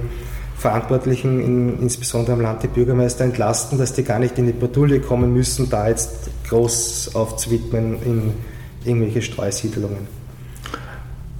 Verantwortlichen, 0.57 1.41
in, 1.41 1.83
insbesondere 1.83 2.35
am 2.35 2.41
Land 2.41 2.63
die 2.63 2.69
Bürgermeister, 2.69 3.25
entlasten, 3.25 3.79
dass 3.79 3.95
die 3.95 4.05
gar 4.05 4.21
nicht 4.21 4.39
in 4.39 4.47
die 4.47 4.53
Patrouille 4.53 5.01
kommen 5.01 5.33
müssen, 5.33 5.69
da 5.69 5.89
jetzt 5.89 6.31
groß 6.49 7.17
aufzuwidmen 7.17 8.01
in 8.05 8.33
irgendwelche 8.85 9.23
Streusiedlungen. 9.23 10.24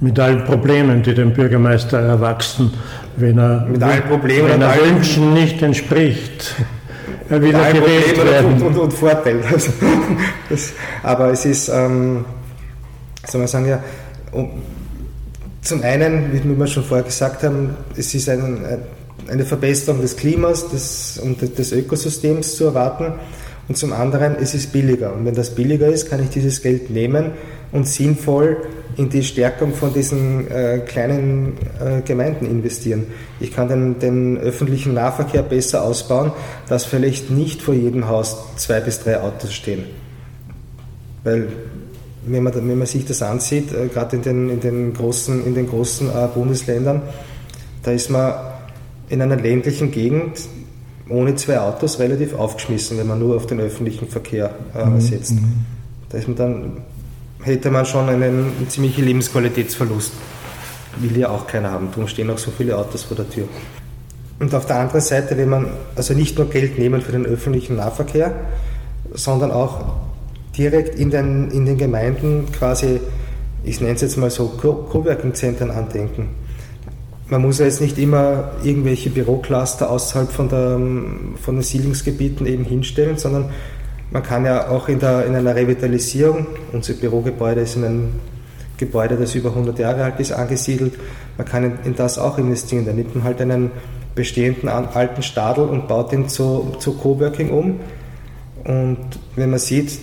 Mit 0.01 0.19
allen 0.19 0.43
Problemen, 0.43 1.03
die 1.03 1.13
dem 1.13 1.33
Bürgermeister 1.33 1.99
erwachsen, 1.99 2.73
wenn 3.15 3.37
er, 3.37 3.65
Mit 3.65 3.81
allen 3.81 4.03
Problemen 4.03 4.49
wenn 4.49 4.61
er 4.61 4.75
Wünschen 4.75 5.33
nicht 5.33 5.61
entspricht. 5.61 6.55
er 7.29 7.41
will 7.41 7.51
ja 7.51 7.71
gewählt 7.71 8.17
werden. 8.23 8.53
Und, 8.53 8.61
und, 8.61 8.77
und 8.77 8.93
Vorteil. 8.93 9.39
Also, 9.51 9.71
das, 10.49 10.73
aber 11.01 11.31
es 11.31 11.45
ist, 11.45 11.69
ähm, 11.69 12.25
soll 13.25 13.39
man 13.39 13.47
sagen, 13.47 13.67
ja, 13.67 13.83
um, 14.31 14.49
zum 15.61 15.81
einen, 15.81 16.31
wie 16.31 16.59
wir 16.59 16.67
schon 16.67 16.83
vorher 16.83 17.05
gesagt 17.05 17.43
haben, 17.43 17.75
es 17.97 18.13
ist 18.13 18.29
ein, 18.29 18.59
eine 19.27 19.45
Verbesserung 19.45 20.01
des 20.01 20.15
Klimas 20.15 20.69
des, 20.69 21.17
und 21.17 21.41
des 21.57 21.71
Ökosystems 21.71 22.55
zu 22.55 22.65
erwarten. 22.65 23.13
Und 23.67 23.75
zum 23.75 23.93
anderen, 23.93 24.35
es 24.39 24.53
ist 24.53 24.71
billiger. 24.71 25.13
Und 25.13 25.25
wenn 25.25 25.33
das 25.33 25.55
billiger 25.55 25.87
ist, 25.87 26.09
kann 26.09 26.21
ich 26.21 26.29
dieses 26.29 26.61
Geld 26.61 26.91
nehmen 26.91 27.31
und 27.71 27.87
sinnvoll 27.87 28.57
in 28.97 29.09
die 29.09 29.23
Stärkung 29.23 29.73
von 29.73 29.93
diesen 29.93 30.49
äh, 30.49 30.79
kleinen 30.85 31.57
äh, 31.79 32.01
Gemeinden 32.01 32.45
investieren. 32.45 33.07
Ich 33.39 33.53
kann 33.53 33.67
den, 33.67 33.99
den, 33.99 34.37
öffentlichen 34.37 34.93
Nahverkehr 34.93 35.43
besser 35.43 35.83
ausbauen, 35.83 36.31
dass 36.69 36.85
vielleicht 36.85 37.29
nicht 37.29 37.61
vor 37.61 37.73
jedem 37.73 38.07
Haus 38.07 38.37
zwei 38.55 38.79
bis 38.79 38.99
drei 39.01 39.19
Autos 39.19 39.53
stehen. 39.53 39.83
Weil 41.23 41.47
wenn 42.25 42.43
man, 42.43 42.53
wenn 42.55 42.77
man 42.77 42.87
sich 42.87 43.05
das 43.05 43.21
ansieht, 43.21 43.73
äh, 43.73 43.87
gerade 43.87 44.15
in 44.15 44.21
den, 44.21 44.49
in 44.49 44.59
den 44.59 44.93
großen, 44.93 45.45
in 45.45 45.55
den 45.55 45.67
großen 45.67 46.09
äh, 46.09 46.27
Bundesländern, 46.33 47.01
da 47.83 47.91
ist 47.91 48.09
man 48.09 48.33
in 49.09 49.21
einer 49.21 49.35
ländlichen 49.35 49.91
Gegend 49.91 50.41
ohne 51.09 51.35
zwei 51.35 51.59
Autos 51.59 51.99
relativ 51.99 52.33
aufgeschmissen, 52.33 52.97
wenn 52.97 53.07
man 53.07 53.19
nur 53.19 53.35
auf 53.35 53.45
den 53.45 53.59
öffentlichen 53.59 54.07
Verkehr 54.07 54.51
äh, 54.75 54.85
mhm. 54.85 55.01
setzt. 55.01 55.33
Mhm. 55.33 55.65
Da 56.09 56.17
ist 56.17 56.27
man 56.27 56.37
dann, 56.37 56.71
hätte 57.45 57.69
man 57.69 57.85
schon 57.85 58.09
einen, 58.09 58.67
ziemlichen 58.67 59.05
Lebensqualitätsverlust. 59.05 60.13
Will 60.97 61.17
ja 61.17 61.29
auch 61.29 61.45
keiner 61.45 61.71
haben, 61.71 61.89
darum 61.91 62.07
stehen 62.07 62.29
auch 62.29 62.37
so 62.37 62.51
viele 62.51 62.77
Autos 62.77 63.03
vor 63.03 63.15
der 63.15 63.29
Tür. 63.29 63.47
Und 64.39 64.53
auf 64.53 64.65
der 64.65 64.77
anderen 64.77 65.01
Seite, 65.01 65.37
wenn 65.37 65.49
man 65.49 65.67
also 65.95 66.13
nicht 66.13 66.37
nur 66.37 66.49
Geld 66.49 66.79
nehmen 66.79 67.01
für 67.01 67.11
den 67.11 67.25
öffentlichen 67.25 67.75
Nahverkehr, 67.75 68.33
sondern 69.13 69.51
auch 69.51 69.95
direkt 70.57 70.97
in 70.97 71.11
den, 71.11 71.51
in 71.51 71.65
den 71.65 71.77
Gemeinden 71.77 72.51
quasi, 72.51 72.99
ich 73.63 73.79
nenne 73.79 73.93
es 73.93 74.01
jetzt 74.01 74.17
mal 74.17 74.29
so, 74.29 74.47
Coworking-Zentren 74.47 75.71
andenken. 75.71 76.29
Man 77.27 77.41
muss 77.41 77.59
ja 77.59 77.65
jetzt 77.65 77.81
nicht 77.81 77.97
immer 77.97 78.51
irgendwelche 78.63 79.09
Bürocluster 79.09 79.89
außerhalb 79.89 80.31
von, 80.31 80.49
der, 80.49 80.79
von 81.41 81.55
den 81.55 81.63
Siedlungsgebieten 81.63 82.45
eben 82.45 82.65
hinstellen, 82.65 83.17
sondern 83.17 83.49
man 84.11 84.23
kann 84.23 84.45
ja 84.45 84.69
auch 84.69 84.87
in, 84.87 84.99
der, 84.99 85.25
in 85.25 85.35
einer 85.35 85.55
Revitalisierung, 85.55 86.47
unser 86.71 86.93
Bürogebäude 86.93 87.61
ist 87.61 87.75
in 87.75 87.83
einem 87.83 88.09
Gebäude, 88.77 89.15
das 89.15 89.35
über 89.35 89.49
100 89.49 89.79
Jahre 89.79 90.03
alt 90.03 90.19
ist, 90.19 90.31
angesiedelt, 90.31 90.93
man 91.37 91.47
kann 91.47 91.63
in, 91.63 91.77
in 91.85 91.95
das 91.95 92.17
auch 92.17 92.37
investieren. 92.37 92.85
Da 92.85 92.93
nimmt 92.93 93.15
man 93.15 93.23
halt 93.23 93.41
einen 93.41 93.71
bestehenden 94.15 94.69
alten 94.69 95.21
Stadel 95.21 95.65
und 95.65 95.87
baut 95.87 96.13
ihn 96.13 96.29
zu, 96.29 96.75
zu 96.79 96.93
Coworking 96.93 97.49
um. 97.49 97.79
Und 98.63 98.97
wenn 99.35 99.49
man 99.49 99.59
sieht, 99.59 99.99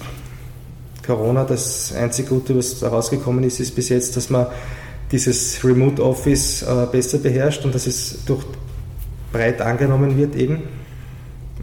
Corona, 1.07 1.45
das 1.45 1.93
einzige 1.95 2.29
Gute, 2.29 2.57
was 2.57 2.79
da 2.79 2.89
rausgekommen 2.89 3.43
ist, 3.45 3.59
ist 3.59 3.75
bis 3.75 3.89
jetzt, 3.89 4.17
dass 4.17 4.31
man 4.31 4.47
dieses 5.11 5.63
Remote 5.65 6.03
Office 6.03 6.63
äh, 6.63 6.87
besser 6.91 7.19
beherrscht 7.19 7.65
und 7.65 7.75
dass 7.75 7.87
es 7.87 8.25
durch 8.25 8.45
breit 9.33 9.61
angenommen 9.61 10.17
wird 10.17 10.37
eben. 10.37 10.63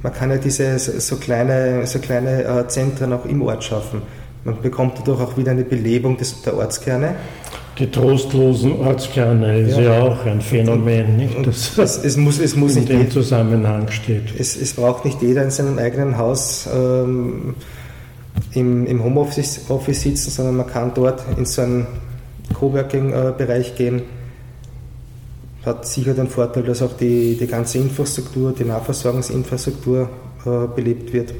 Man 0.01 0.13
kann 0.13 0.29
ja 0.29 0.37
diese 0.37 0.79
so 0.79 1.17
kleine, 1.17 1.85
so 1.85 1.99
kleine 1.99 2.43
äh, 2.43 2.67
Zentren 2.67 3.11
auch 3.13 3.25
im 3.25 3.41
Ort 3.41 3.63
schaffen. 3.63 4.01
Man 4.45 4.61
bekommt 4.61 4.97
dadurch 4.99 5.21
auch 5.21 5.37
wieder 5.37 5.51
eine 5.51 5.63
Belebung 5.63 6.17
des, 6.17 6.41
der 6.41 6.55
Ortskerne. 6.55 7.15
Die 7.77 7.89
trostlosen 7.89 8.79
Ortskerne 8.79 9.59
ist 9.59 9.77
ja, 9.77 9.83
ja 9.83 10.01
auch 10.01 10.25
ein 10.25 10.41
Phänomen, 10.41 11.17
nicht? 11.17 11.47
Das 11.47 11.77
es, 11.77 11.97
es, 11.97 12.17
muss, 12.17 12.39
es 12.39 12.55
muss 12.55 12.75
in 12.75 12.85
dem 12.85 13.09
Zusammenhang 13.09 13.89
steht. 13.89 14.37
Es, 14.37 14.55
es, 14.55 14.73
braucht 14.73 15.05
nicht 15.05 15.21
jeder 15.21 15.43
in 15.43 15.51
seinem 15.51 15.77
eigenen 15.77 16.17
Haus 16.17 16.67
ähm, 16.73 17.55
im, 18.53 18.85
im 18.85 19.03
Homeoffice 19.03 19.69
Office 19.69 20.01
sitzen, 20.01 20.29
sondern 20.29 20.57
man 20.57 20.67
kann 20.67 20.91
dort 20.93 21.23
in 21.37 21.45
so 21.45 21.61
einen 21.61 21.87
Coworking-Bereich 22.53 23.75
gehen. 23.75 24.01
Hat 25.65 25.85
sicher 25.85 26.13
den 26.13 26.27
Vorteil, 26.27 26.63
dass 26.63 26.81
auch 26.81 26.95
die, 26.95 27.35
die 27.37 27.47
ganze 27.47 27.79
Infrastruktur, 27.79 28.53
die 28.53 28.63
Nahversorgungsinfrastruktur 28.63 30.09
äh, 30.45 30.67
belebt 30.73 31.11
wird. 31.11 31.33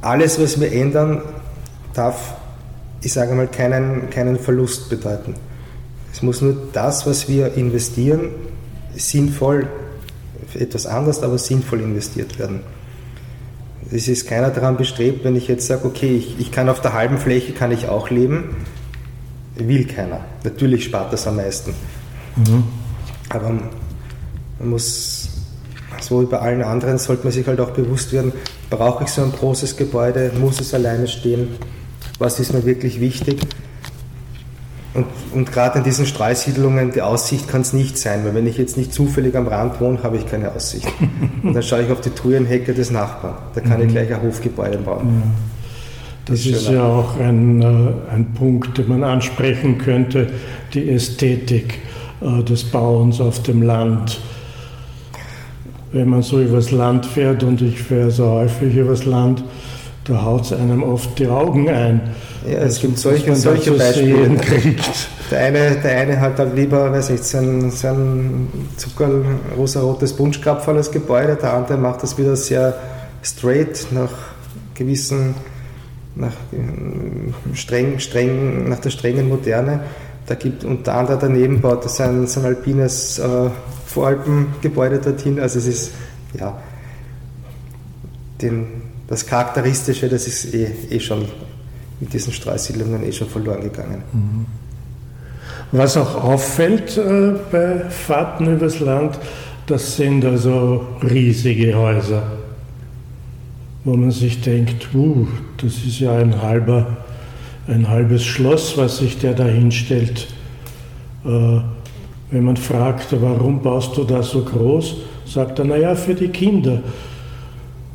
Alles, 0.00 0.40
was 0.40 0.60
wir 0.60 0.72
ändern, 0.72 1.22
darf, 1.94 2.34
ich 3.02 3.12
sage 3.12 3.34
mal, 3.34 3.48
keinen, 3.48 4.10
keinen 4.10 4.38
Verlust 4.38 4.88
bedeuten. 4.90 5.34
Es 6.12 6.22
muss 6.22 6.40
nur 6.40 6.56
das, 6.72 7.06
was 7.06 7.28
wir 7.28 7.54
investieren, 7.54 8.30
sinnvoll, 8.96 9.68
etwas 10.54 10.86
anders, 10.86 11.22
aber 11.22 11.38
sinnvoll 11.38 11.80
investiert 11.80 12.38
werden. 12.38 12.60
Es 13.90 14.08
ist 14.08 14.26
keiner 14.26 14.50
daran 14.50 14.76
bestrebt, 14.76 15.24
wenn 15.24 15.36
ich 15.36 15.48
jetzt 15.48 15.66
sage, 15.66 15.86
okay, 15.86 16.16
ich, 16.16 16.38
ich 16.38 16.52
kann 16.52 16.68
auf 16.68 16.80
der 16.80 16.92
halben 16.92 17.18
Fläche 17.18 17.52
kann 17.52 17.70
ich 17.72 17.88
auch 17.88 18.10
leben, 18.10 18.56
will 19.66 19.86
keiner. 19.86 20.20
Natürlich 20.44 20.84
spart 20.84 21.12
das 21.12 21.26
am 21.26 21.36
meisten. 21.36 21.74
Mhm. 22.36 22.64
Aber 23.30 23.50
man 23.50 24.68
muss, 24.70 25.28
so 26.00 26.22
wie 26.22 26.26
bei 26.26 26.38
allen 26.38 26.62
anderen, 26.62 26.98
sollte 26.98 27.24
man 27.24 27.32
sich 27.32 27.46
halt 27.46 27.60
auch 27.60 27.70
bewusst 27.70 28.12
werden, 28.12 28.32
brauche 28.70 29.04
ich 29.04 29.10
so 29.10 29.22
ein 29.22 29.32
großes 29.32 29.76
Gebäude, 29.76 30.32
muss 30.38 30.60
es 30.60 30.74
alleine 30.74 31.08
stehen, 31.08 31.48
was 32.18 32.38
ist 32.40 32.52
mir 32.52 32.64
wirklich 32.64 33.00
wichtig 33.00 33.40
und, 34.98 35.06
und 35.32 35.52
gerade 35.52 35.78
in 35.78 35.84
diesen 35.84 36.06
Streusiedlungen, 36.06 36.92
die 36.92 37.02
Aussicht 37.02 37.48
kann 37.48 37.60
es 37.60 37.72
nicht 37.72 37.98
sein, 37.98 38.24
weil 38.24 38.34
wenn 38.34 38.46
ich 38.46 38.58
jetzt 38.58 38.76
nicht 38.76 38.92
zufällig 38.92 39.36
am 39.36 39.46
Rand 39.46 39.80
wohne, 39.80 40.02
habe 40.02 40.16
ich 40.16 40.26
keine 40.26 40.52
Aussicht. 40.52 40.88
Und 41.42 41.54
dann 41.54 41.62
schaue 41.62 41.82
ich 41.82 41.90
auf 41.90 42.00
die 42.00 42.10
Thujenhecke 42.10 42.74
des 42.74 42.90
Nachbarn. 42.90 43.36
Da 43.54 43.60
kann 43.60 43.78
mhm. 43.78 43.86
ich 43.86 43.92
gleich 43.92 44.12
ein 44.12 44.22
Hofgebäude 44.22 44.78
bauen. 44.78 45.22
Ja. 45.22 45.57
Das 46.28 46.40
ist, 46.40 46.46
ist 46.46 46.70
ja 46.70 46.84
auch 46.84 47.18
ein, 47.18 47.62
äh, 47.62 48.12
ein 48.12 48.32
Punkt, 48.34 48.76
den 48.78 48.88
man 48.88 49.02
ansprechen 49.02 49.78
könnte, 49.78 50.28
die 50.74 50.90
Ästhetik 50.90 51.78
äh, 52.20 52.42
des 52.42 52.64
Bauens 52.64 53.20
auf 53.20 53.42
dem 53.42 53.62
Land. 53.62 54.20
Wenn 55.92 56.08
man 56.08 56.22
so 56.22 56.40
übers 56.40 56.70
Land 56.70 57.06
fährt, 57.06 57.42
und 57.42 57.62
ich 57.62 57.80
fahre 57.80 58.10
so 58.10 58.26
häufig 58.26 58.76
übers 58.76 59.06
Land, 59.06 59.42
da 60.04 60.22
haut 60.22 60.42
es 60.42 60.52
einem 60.52 60.82
oft 60.82 61.18
die 61.18 61.26
Augen 61.26 61.68
ein 61.68 62.00
ja, 62.46 62.58
es 62.58 62.80
gibt 62.80 62.98
solche, 62.98 63.34
solche 63.34 63.72
Beispiele. 63.72 64.36
Der 65.30 65.40
eine, 65.40 65.76
der 65.76 65.98
eine 65.98 66.20
hat 66.20 66.38
halt 66.38 66.56
lieber, 66.56 66.90
weiß 66.90 67.10
nicht, 67.10 67.24
so 67.24 67.38
ein, 67.38 67.70
so 67.70 67.88
ein 67.88 68.48
Zucker, 68.76 69.10
rosa-rotes 69.56 70.14
Bunschkrapfen 70.14 70.76
als 70.76 70.90
Gebäude, 70.90 71.36
der 71.36 71.52
andere 71.52 71.76
macht 71.76 72.02
das 72.02 72.16
wieder 72.16 72.34
sehr 72.36 72.74
straight 73.22 73.88
nach 73.90 74.10
gewissen, 74.74 75.34
nach 76.18 76.32
äh, 76.52 77.54
streng, 77.54 77.98
streng, 77.98 78.68
nach 78.68 78.80
der 78.80 78.90
strengen 78.90 79.28
Moderne. 79.28 79.80
Da 80.26 80.34
gibt, 80.34 80.64
und 80.64 80.86
der 80.86 80.94
andere 80.94 81.18
daneben 81.18 81.60
baut 81.60 81.84
das 81.84 82.00
ein, 82.00 82.26
so 82.26 82.40
ein 82.40 82.46
alpines 82.46 83.18
äh, 83.18 83.50
Voralpengebäude 83.86 84.98
dorthin. 84.98 85.40
Also 85.40 85.58
es 85.58 85.66
ist, 85.66 85.92
ja, 86.38 86.56
den, 88.42 88.66
das 89.08 89.26
Charakteristische, 89.26 90.08
das 90.08 90.26
ist 90.26 90.52
eh, 90.54 90.70
eh 90.90 91.00
schon 91.00 91.24
mit 92.00 92.12
diesen 92.12 92.32
Streusiedlungen 92.32 93.02
eh 93.04 93.12
schon 93.12 93.28
verloren 93.28 93.62
gegangen. 93.62 94.02
Mhm. 94.12 94.46
Was 95.72 95.96
auch 95.96 96.22
auffällt 96.24 96.96
äh, 96.96 97.34
bei 97.50 97.90
Fahrten 97.90 98.54
übers 98.54 98.80
Land, 98.80 99.18
das 99.66 99.96
sind 99.96 100.24
also 100.24 100.86
riesige 101.02 101.74
Häuser, 101.74 102.22
wo 103.84 103.96
man 103.96 104.10
sich 104.10 104.40
denkt, 104.40 104.88
uh, 104.94 105.26
das 105.58 105.76
ist 105.84 106.00
ja 106.00 106.16
ein 106.16 106.42
halber, 106.42 106.98
ein 107.66 107.88
halbes 107.88 108.24
Schloss, 108.24 108.76
was 108.76 108.98
sich 108.98 109.18
der 109.18 109.34
da 109.34 109.44
hinstellt. 109.44 110.28
Äh, 111.24 111.60
wenn 112.30 112.44
man 112.44 112.56
fragt, 112.56 113.06
warum 113.20 113.62
baust 113.62 113.96
du 113.96 114.04
da 114.04 114.22
so 114.22 114.42
groß, 114.42 114.96
sagt 115.24 115.58
er, 115.58 115.64
naja, 115.64 115.94
für 115.94 116.14
die 116.14 116.28
Kinder. 116.28 116.82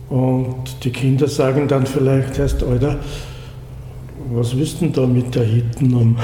Und 0.10 0.84
die 0.84 0.92
Kinder 0.92 1.28
sagen 1.28 1.68
dann 1.68 1.86
vielleicht 1.86 2.38
erst, 2.40 2.64
Alter, 2.64 2.98
was 4.32 4.56
denn 4.80 4.94
da 4.94 5.06
mit 5.06 5.36
der 5.36 5.44
Hitten 5.44 5.96
am, 5.96 6.18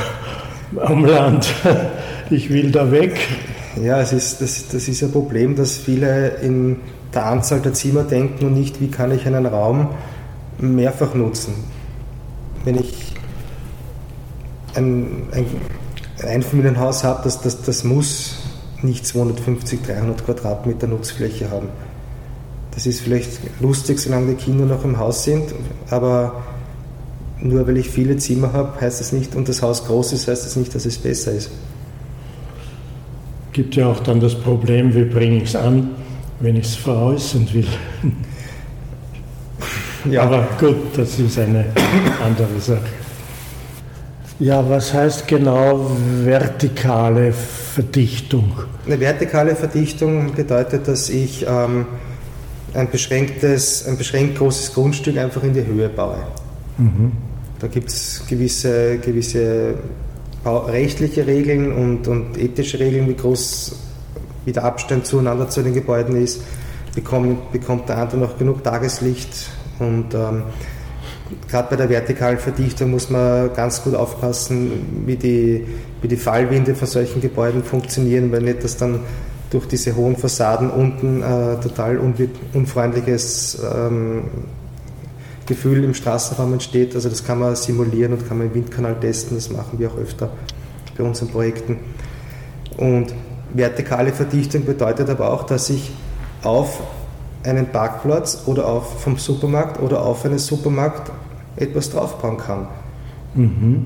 am 0.82 1.06
Land? 1.06 1.54
Ich 2.32 2.52
will 2.52 2.72
da 2.72 2.92
weg. 2.92 3.20
Ja, 3.76 4.02
es 4.02 4.14
ist, 4.14 4.42
das, 4.42 4.68
das 4.68 4.88
ist 4.88 5.04
ein 5.04 5.12
Problem, 5.12 5.56
dass 5.56 5.78
viele 5.78 6.38
in 6.42 6.78
der 7.14 7.26
Anzahl 7.26 7.60
der 7.60 7.74
Zimmer 7.74 8.04
denken 8.04 8.46
und 8.46 8.54
nicht, 8.54 8.82
wie 8.82 8.90
kann 8.90 9.12
ich 9.12 9.26
einen 9.26 9.46
Raum 9.46 9.90
mehrfach 10.58 11.14
nutzen. 11.14 11.54
Wenn 12.66 12.76
ich 12.76 13.14
ein, 14.76 15.28
ein 15.32 15.46
Einfamilienhaus 16.28 17.04
habe, 17.04 17.22
das, 17.24 17.42
das, 17.42 17.62
das 17.62 17.84
muss 17.84 18.38
nicht 18.82 19.06
250, 19.06 19.82
300 19.84 20.26
Quadratmeter 20.26 20.88
Nutzfläche 20.88 21.50
haben. 21.50 21.70
Das 22.72 22.86
ist 22.86 23.02
vielleicht 23.02 23.40
lustig, 23.60 24.00
solange 24.00 24.36
die 24.36 24.36
Kinder 24.36 24.66
noch 24.66 24.84
im 24.84 24.98
Haus 24.98 25.24
sind, 25.24 25.54
aber 25.90 26.44
nur 27.42 27.68
weil 27.68 27.78
ich 27.78 27.90
viele 27.90 28.18
Zimmer 28.18 28.54
habe, 28.54 28.80
heißt 28.80 29.00
das 29.00 29.12
nicht, 29.12 29.36
und 29.36 29.48
das 29.48 29.62
Haus 29.62 29.86
groß 29.86 30.14
ist, 30.14 30.28
heißt 30.28 30.46
das 30.46 30.56
nicht, 30.56 30.74
dass 30.76 30.86
es 30.86 30.98
besser 30.98 31.32
ist. 31.32 31.52
Gibt 33.52 33.76
ja 33.76 33.88
auch 33.88 34.00
dann 34.02 34.20
das 34.20 34.36
Problem, 34.36 34.94
wie 34.94 35.06
bringe 35.06 35.38
ich 35.38 35.50
es 35.50 35.56
an, 35.56 35.90
wenn 36.40 36.56
ich 36.56 36.66
es 36.66 36.76
veräußern 36.76 37.48
will. 37.54 37.68
Ja. 40.10 40.24
Aber 40.24 40.48
gut, 40.58 40.78
das 40.96 41.20
ist 41.20 41.38
eine 41.38 41.66
andere 42.24 42.60
Sache. 42.60 42.88
Ja, 44.40 44.68
was 44.70 44.94
heißt 44.94 45.28
genau 45.28 45.92
vertikale 46.24 47.34
Verdichtung? 47.34 48.54
Eine 48.86 48.98
vertikale 48.98 49.56
Verdichtung 49.56 50.34
bedeutet, 50.34 50.88
dass 50.88 51.10
ich 51.10 51.46
ähm, 51.46 51.86
ein, 52.74 52.90
beschränktes, 52.90 53.86
ein 53.86 53.98
beschränkt 53.98 54.38
großes 54.38 54.74
Grundstück 54.74 55.18
einfach 55.18 55.44
in 55.44 55.54
die 55.54 55.66
Höhe 55.66 55.90
baue. 55.90 56.20
Mhm. 56.78 57.12
Da 57.60 57.68
gibt 57.68 57.90
es 57.90 58.24
gewisse, 58.30 58.98
gewisse 59.00 59.76
rechtliche 60.46 61.28
Regeln 61.28 61.72
und, 61.72 62.08
und 62.08 62.38
ethische 62.38 62.80
Regeln, 62.80 63.08
wie 63.08 63.16
groß 63.16 63.76
wie 64.46 64.52
der 64.52 64.64
Abstand 64.64 65.06
zueinander 65.06 65.50
zu 65.50 65.62
den 65.62 65.74
Gebäuden 65.74 66.16
ist. 66.22 66.42
Bekommt, 66.96 67.52
bekommt 67.52 67.88
der 67.88 67.98
andere 67.98 68.18
noch 68.18 68.38
genug 68.38 68.64
Tageslicht 68.64 69.50
und 69.80 70.14
ähm, 70.14 70.44
gerade 71.48 71.70
bei 71.70 71.76
der 71.76 71.90
vertikalen 71.90 72.40
Verdichtung 72.40 72.92
muss 72.92 73.10
man 73.10 73.54
ganz 73.54 73.84
gut 73.84 73.94
aufpassen, 73.94 75.04
wie 75.06 75.16
die, 75.16 75.66
wie 76.02 76.08
die 76.08 76.18
Fallwinde 76.18 76.74
von 76.76 76.88
solchen 76.88 77.22
Gebäuden 77.22 77.64
funktionieren, 77.64 78.32
weil 78.32 78.42
nicht, 78.42 78.64
dass 78.64 78.78
dann 78.78 79.02
durch 79.52 79.68
diese 79.68 79.96
hohen 79.96 80.16
Fassaden 80.16 80.70
unten 80.70 81.22
äh, 81.22 81.60
total 81.60 82.00
unfreundliches 82.54 83.62
ähm, 83.74 84.24
Gefühl 85.50 85.84
im 85.84 85.94
Straßenraum 85.94 86.54
entsteht. 86.54 86.96
Also 86.96 87.10
das 87.10 87.26
kann 87.26 87.40
man 87.40 87.56
simulieren 87.56 88.14
und 88.14 88.26
kann 88.28 88.38
man 88.38 88.48
im 88.48 88.54
Windkanal 88.54 88.98
testen, 89.00 89.36
das 89.36 89.50
machen 89.50 89.80
wir 89.80 89.90
auch 89.90 89.98
öfter 89.98 90.30
bei 90.98 91.04
unseren 91.04 91.28
Projekten. 91.28 91.80
Und 92.78 93.14
vertikale 93.54 94.14
Verdichtung 94.14 94.64
bedeutet 94.64 95.10
aber 95.10 95.34
auch, 95.34 95.44
dass 95.44 95.70
ich 95.70 95.92
auf 96.44 96.82
einen 97.44 97.68
Parkplatz 97.68 98.44
oder 98.46 98.68
auf 98.68 99.02
vom 99.02 99.18
Supermarkt 99.18 99.82
oder 99.82 100.06
auf 100.06 100.24
einen 100.24 100.40
Supermarkt 100.40 101.12
etwas 101.56 101.90
draufbauen 101.90 102.38
kann. 102.38 102.68
Mhm. 103.34 103.86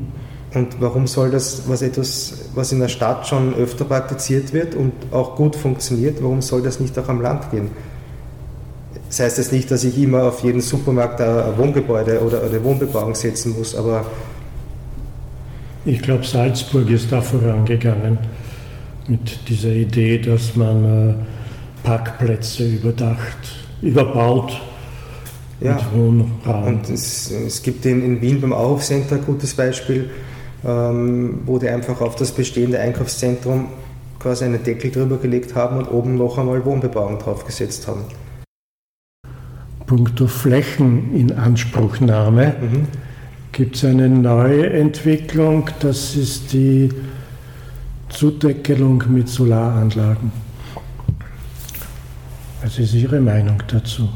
Und 0.54 0.82
warum 0.82 1.08
soll 1.08 1.32
das, 1.32 1.64
was 1.68 1.82
etwas, 1.82 2.50
was 2.54 2.72
in 2.72 2.80
der 2.80 2.90
Stadt 2.90 3.26
schon 3.26 3.56
öfter 3.56 3.86
praktiziert 3.86 4.54
wird 4.54 4.76
und 4.76 4.92
auch 5.12 5.36
gut 5.36 5.56
funktioniert, 5.56 6.22
warum 6.22 6.42
soll 6.42 6.62
das 6.62 6.80
nicht 6.80 6.98
auch 7.00 7.10
am 7.10 7.22
Land 7.22 7.50
gehen? 7.50 7.72
Das 9.14 9.20
heißt 9.20 9.38
jetzt 9.38 9.52
nicht, 9.52 9.70
dass 9.70 9.84
ich 9.84 9.96
immer 10.02 10.24
auf 10.24 10.44
jeden 10.44 10.60
Supermarkt 10.60 11.22
ein 11.22 11.56
Wohngebäude 11.56 12.20
oder 12.20 12.42
eine 12.42 12.64
Wohnbebauung 12.64 13.14
setzen 13.14 13.54
muss, 13.56 13.76
aber. 13.76 14.08
Ich 15.86 16.02
glaube, 16.02 16.24
Salzburg 16.24 16.90
ist 16.90 17.12
da 17.12 17.22
vorangegangen 17.22 18.18
mit 19.08 19.48
dieser 19.48 19.70
Idee, 19.70 20.18
dass 20.18 20.56
man 20.56 21.12
äh, 21.12 21.14
Parkplätze 21.84 22.66
überdacht, 22.66 23.38
überbaut 23.84 24.60
ja. 25.60 25.76
mit 25.76 25.94
Wohnraum. 25.94 26.64
Und 26.64 26.90
es, 26.90 27.30
es 27.30 27.62
gibt 27.62 27.86
in, 27.86 28.04
in 28.04 28.20
Wien 28.20 28.42
beim 28.42 28.52
Auhof 28.52 28.84
Center 28.84 29.18
ein 29.18 29.26
gutes 29.26 29.54
Beispiel, 29.54 30.10
ähm, 30.66 31.42
wo 31.46 31.60
die 31.60 31.70
einfach 31.70 32.02
auf 32.02 32.16
das 32.16 32.32
bestehende 32.32 32.80
Einkaufszentrum 32.80 33.68
quasi 34.18 34.46
einen 34.46 34.64
Deckel 34.64 34.90
drüber 34.90 35.18
gelegt 35.18 35.54
haben 35.54 35.78
und 35.78 35.92
oben 35.92 36.18
noch 36.18 36.40
einmal 36.40 36.66
Wohnbebauung 36.66 37.20
draufgesetzt 37.20 37.88
haben. 37.88 38.06
Punkto 39.86 40.28
Flächeninanspruchnahme 40.28 42.56
mhm. 42.60 42.88
gibt 43.52 43.76
es 43.76 43.86
eine 43.86 44.10
neue 44.10 44.68
Entwicklung, 44.70 45.70
das 45.80 46.16
ist 46.16 46.54
die 46.54 46.90
Zudeckelung 48.10 49.04
mit 49.10 49.30
Solaranlagen. 49.30 50.32
Was 52.62 52.78
ist 52.80 52.94
Ihre 52.94 53.20
Meinung 53.20 53.62
dazu? 53.68 54.08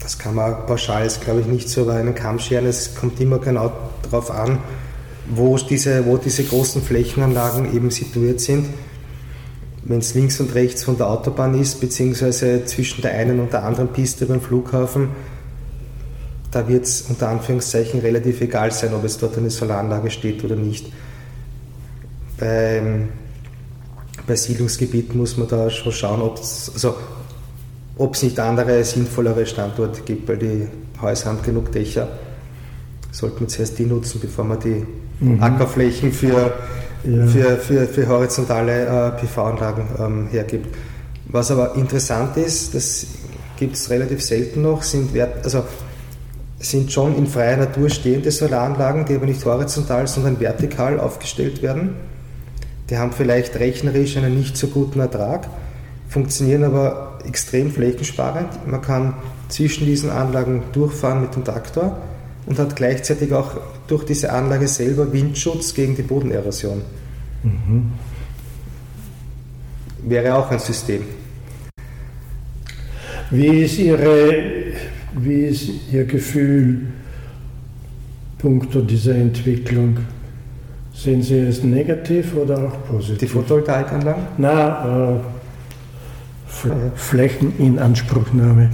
Das 0.00 0.18
kann 0.18 0.34
man 0.34 0.66
pauschal 0.66 1.04
jetzt, 1.04 1.22
glaube 1.22 1.40
ich, 1.40 1.46
nicht 1.46 1.68
so 1.68 1.82
über 1.82 1.94
einen 1.94 2.14
Kamm 2.14 2.38
scheren. 2.38 2.66
Es 2.66 2.94
kommt 2.94 3.20
immer 3.20 3.38
genau 3.38 3.72
darauf 4.02 4.30
an, 4.30 4.58
wo 5.28 5.56
diese, 5.56 6.06
wo 6.06 6.16
diese 6.16 6.44
großen 6.44 6.82
Flächenanlagen 6.82 7.74
eben 7.74 7.90
situiert 7.90 8.40
sind. 8.40 8.66
Wenn 9.88 10.00
es 10.00 10.14
links 10.14 10.40
und 10.40 10.54
rechts 10.54 10.82
von 10.82 10.96
der 10.96 11.08
Autobahn 11.08 11.58
ist, 11.60 11.80
beziehungsweise 11.80 12.64
zwischen 12.64 13.02
der 13.02 13.12
einen 13.12 13.38
und 13.38 13.52
der 13.52 13.64
anderen 13.64 13.88
Piste 13.88 14.26
beim 14.26 14.40
Flughafen, 14.40 15.10
da 16.50 16.66
wird 16.66 16.84
es 16.84 17.02
unter 17.02 17.28
Anführungszeichen 17.28 18.00
relativ 18.00 18.40
egal 18.40 18.72
sein, 18.72 18.94
ob 18.94 19.04
es 19.04 19.18
dort 19.18 19.36
eine 19.38 19.50
Solaranlage 19.50 20.10
steht 20.10 20.42
oder 20.42 20.56
nicht. 20.56 20.90
Beim, 22.38 23.10
bei 24.26 24.34
Siedlungsgebieten 24.34 25.18
muss 25.18 25.36
man 25.36 25.46
da 25.48 25.70
schon 25.70 25.92
schauen, 25.92 26.20
ob 26.20 26.38
es 26.38 26.70
also, 26.74 26.96
nicht 28.22 28.40
andere, 28.40 28.82
sinnvollere 28.84 29.46
Standorte 29.46 30.02
gibt, 30.02 30.28
weil 30.28 30.38
die 30.38 30.66
Häuser 31.00 31.30
haben 31.30 31.42
genug 31.42 31.70
Dächer. 31.72 32.08
Sollte 33.12 33.40
man 33.40 33.48
zuerst 33.48 33.78
die 33.78 33.86
nutzen, 33.86 34.20
bevor 34.20 34.44
man 34.44 34.58
die 34.58 34.84
mhm. 35.20 35.42
Ackerflächen 35.42 36.12
für, 36.12 36.54
ja. 37.04 37.26
für, 37.26 37.56
für, 37.56 37.86
für, 37.86 38.08
horizontale 38.08 38.86
äh, 38.86 39.20
PV-Anlagen 39.20 39.88
ähm, 39.98 40.28
hergibt. 40.28 40.74
Was 41.28 41.50
aber 41.50 41.74
interessant 41.74 42.36
ist, 42.36 42.74
das 42.74 43.06
gibt 43.56 43.74
es 43.74 43.90
relativ 43.90 44.22
selten 44.22 44.62
noch, 44.62 44.82
sind 44.82 45.10
also 45.42 45.64
sind 46.58 46.90
schon 46.90 47.16
in 47.16 47.26
freier 47.26 47.58
Natur 47.58 47.90
stehende 47.90 48.30
Solaranlagen, 48.30 49.04
die 49.04 49.14
aber 49.14 49.26
nicht 49.26 49.44
horizontal, 49.44 50.06
sondern 50.06 50.40
vertikal 50.40 50.98
aufgestellt 50.98 51.62
werden. 51.62 51.96
Die 52.88 52.96
haben 52.96 53.12
vielleicht 53.12 53.56
rechnerisch 53.56 54.16
einen 54.16 54.36
nicht 54.36 54.56
so 54.56 54.68
guten 54.68 55.00
Ertrag, 55.00 55.48
funktionieren 56.08 56.64
aber 56.64 57.18
extrem 57.26 57.70
flächensparend. 57.70 58.66
Man 58.66 58.80
kann 58.80 59.14
zwischen 59.48 59.86
diesen 59.86 60.10
Anlagen 60.10 60.62
durchfahren 60.72 61.20
mit 61.20 61.34
dem 61.34 61.44
Traktor 61.44 61.98
und 62.46 62.58
hat 62.58 62.76
gleichzeitig 62.76 63.32
auch 63.32 63.56
durch 63.86 64.04
diese 64.04 64.32
Anlage 64.32 64.68
selber 64.68 65.12
Windschutz 65.12 65.74
gegen 65.74 65.96
die 65.96 66.02
Bodenerosion. 66.02 66.82
Mhm. 67.42 67.92
Wäre 70.02 70.34
auch 70.34 70.50
ein 70.50 70.58
System. 70.58 71.02
Wie 73.30 73.62
ist 73.64 73.78
Ihre 73.78 74.34
wie 75.18 75.46
ist 75.46 75.70
Ihr 75.92 76.04
Gefühl 76.04 76.86
punkto 78.38 78.82
dieser 78.82 79.14
Entwicklung? 79.14 79.98
Sehen 80.94 81.22
Sie 81.22 81.38
es 81.38 81.62
negativ 81.62 82.34
oder 82.36 82.66
auch 82.66 82.84
positiv? 82.88 83.18
Die 83.18 83.26
Photovoltaikanlagen? 83.26 84.22
Na, 84.38 85.14
äh, 85.14 85.20
Flächeninanspruchnahme. 86.94 88.70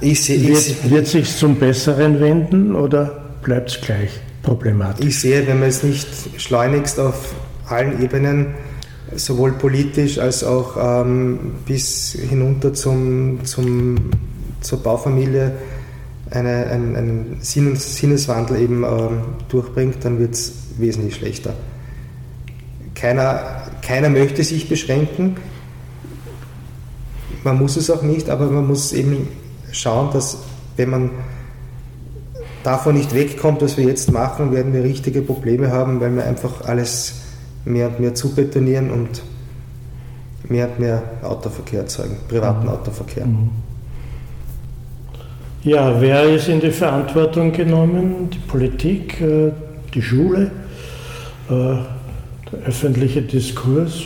Ich 0.00 0.22
sehe, 0.22 0.36
ich 0.36 0.48
wird, 0.48 0.90
wird 0.90 1.06
sich 1.06 1.36
zum 1.36 1.56
Besseren 1.56 2.20
wenden 2.20 2.74
oder 2.74 3.23
bleibt 3.44 3.70
es 3.70 3.80
gleich 3.80 4.10
problematisch? 4.42 5.06
Ich 5.06 5.20
sehe, 5.20 5.46
wenn 5.46 5.60
man 5.60 5.68
es 5.68 5.82
nicht 5.82 6.08
schleunigst 6.38 6.98
auf 6.98 7.34
allen 7.66 8.02
Ebenen 8.02 8.54
sowohl 9.14 9.52
politisch 9.52 10.18
als 10.18 10.42
auch 10.42 11.04
ähm, 11.04 11.54
bis 11.66 12.12
hinunter 12.12 12.74
zum, 12.74 13.44
zum 13.44 14.10
zur 14.64 14.82
Baufamilie 14.82 15.52
eine, 16.30 16.66
einen, 16.66 16.96
einen 16.96 17.38
Sinneswandel 17.40 18.60
eben 18.60 18.82
ähm, 18.82 19.22
durchbringt, 19.48 20.04
dann 20.04 20.18
wird 20.18 20.34
es 20.34 20.52
wesentlich 20.78 21.16
schlechter. 21.16 21.54
Keiner, 22.94 23.62
keiner 23.82 24.08
möchte 24.08 24.42
sich 24.42 24.68
beschränken, 24.68 25.36
man 27.44 27.58
muss 27.58 27.76
es 27.76 27.90
auch 27.90 28.02
nicht, 28.02 28.30
aber 28.30 28.46
man 28.46 28.66
muss 28.66 28.92
eben 28.92 29.28
schauen, 29.70 30.10
dass 30.12 30.38
wenn 30.76 30.90
man 30.90 31.10
davon 32.64 32.96
nicht 32.96 33.14
wegkommt, 33.14 33.62
was 33.62 33.76
wir 33.76 33.84
jetzt 33.84 34.10
machen, 34.10 34.52
werden 34.52 34.72
wir 34.72 34.82
richtige 34.82 35.22
Probleme 35.22 35.70
haben, 35.70 36.00
weil 36.00 36.14
wir 36.16 36.24
einfach 36.24 36.62
alles 36.66 37.20
mehr 37.64 37.88
und 37.88 38.00
mehr 38.00 38.14
zubetonieren 38.14 38.90
und 38.90 39.22
mehr 40.48 40.68
und 40.68 40.80
mehr 40.80 41.02
Autoverkehr 41.22 41.80
erzeugen, 41.80 42.16
privaten 42.28 42.64
mhm. 42.64 42.72
Autoverkehr. 42.72 43.26
Mhm. 43.26 43.50
Ja, 45.62 45.98
wer 46.00 46.24
ist 46.24 46.48
in 46.48 46.60
die 46.60 46.70
Verantwortung 46.70 47.52
genommen? 47.52 48.28
Die 48.30 48.38
Politik, 48.38 49.20
äh, 49.20 49.50
die 49.94 50.02
Schule, 50.02 50.50
äh, 51.48 51.52
der 51.52 52.58
öffentliche 52.66 53.22
Diskurs. 53.22 54.02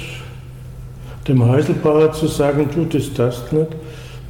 Dem 1.26 1.44
Häuselbauer 1.44 2.12
zu 2.12 2.26
sagen, 2.28 2.68
du, 2.72 2.84
das 2.84 3.12
das 3.12 3.52
nicht, 3.52 3.68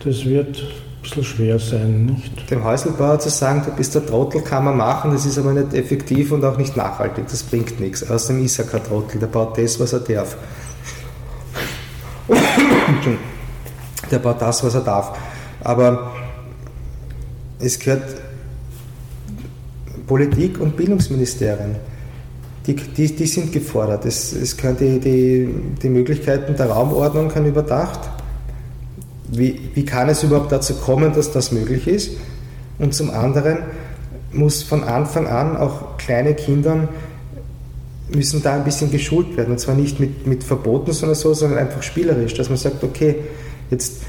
das 0.05 0.25
wird 0.25 0.65
bisschen 1.09 1.25
schwer 1.25 1.59
sein, 1.59 2.07
nicht? 2.07 2.51
Dem 2.51 2.65
Häuselbauer 2.65 3.19
zu 3.19 3.31
sagen, 3.31 3.63
du 3.65 3.71
bist 3.73 3.95
der 3.95 4.05
Trottel, 4.05 4.43
kann 4.43 4.65
man 4.65 4.77
machen, 4.77 5.13
das 5.13 5.25
ist 5.27 5.39
aber 5.39 5.53
nicht 5.53 5.75
effektiv 5.75 6.33
und 6.33 6.45
auch 6.45 6.59
nicht 6.59 6.77
nachhaltig, 6.77 7.27
das 7.31 7.43
bringt 7.43 7.81
nichts. 7.81 8.09
Außerdem 8.09 8.45
ist 8.45 8.59
er 8.59 8.67
kein 8.67 8.85
Trottel, 8.85 9.19
der 9.19 9.27
baut 9.29 9.57
das, 9.57 9.81
was 9.81 9.93
er 9.93 10.01
darf. 10.01 10.37
der 14.11 14.19
baut 14.19 14.43
das, 14.43 14.63
was 14.65 14.75
er 14.75 14.83
darf. 14.83 15.17
Aber 15.65 16.13
es 17.59 17.79
gehört 17.79 18.05
Politik 20.07 20.61
und 20.61 20.77
Bildungsministerien, 20.77 21.77
die, 22.67 22.75
die, 22.75 23.15
die 23.15 23.27
sind 23.27 23.53
gefordert. 23.53 24.05
Es, 24.05 24.33
es 24.33 24.57
können 24.57 24.77
die, 24.77 25.01
die, 25.01 25.55
die 25.83 25.89
Möglichkeiten 25.89 26.55
der 26.55 26.67
Raumordnung 26.67 27.29
können 27.29 27.47
überdacht. 27.47 28.01
Wie, 29.31 29.61
wie 29.75 29.85
kann 29.85 30.09
es 30.09 30.23
überhaupt 30.23 30.53
dazu 30.53 30.75
kommen, 30.75 31.13
dass 31.13 31.33
das 31.33 31.53
möglich 31.53 31.87
ist? 31.87 32.13
Und 32.79 32.95
zum 32.95 33.11
anderen 33.11 33.59
muss 34.33 34.63
von 34.63 34.85
Anfang 34.85 35.27
an 35.27 35.57
auch 35.57 35.97
kleine 35.99 36.35
Kindern 36.35 36.89
müssen 38.15 38.43
da 38.43 38.55
ein 38.55 38.65
bisschen 38.65 38.91
geschult 38.91 39.37
werden. 39.37 39.53
Und 39.53 39.59
zwar 39.59 39.75
nicht 39.75 40.01
mit, 40.01 40.27
mit 40.27 40.45
Verboten, 40.45 40.93
sondern 40.93 41.15
so, 41.15 41.35
sondern 41.35 41.59
einfach 41.59 41.83
spielerisch, 41.83 42.35
dass 42.35 42.49
man 42.49 42.57
sagt, 42.57 42.83
okay, 42.83 43.17
jetzt 43.71 44.03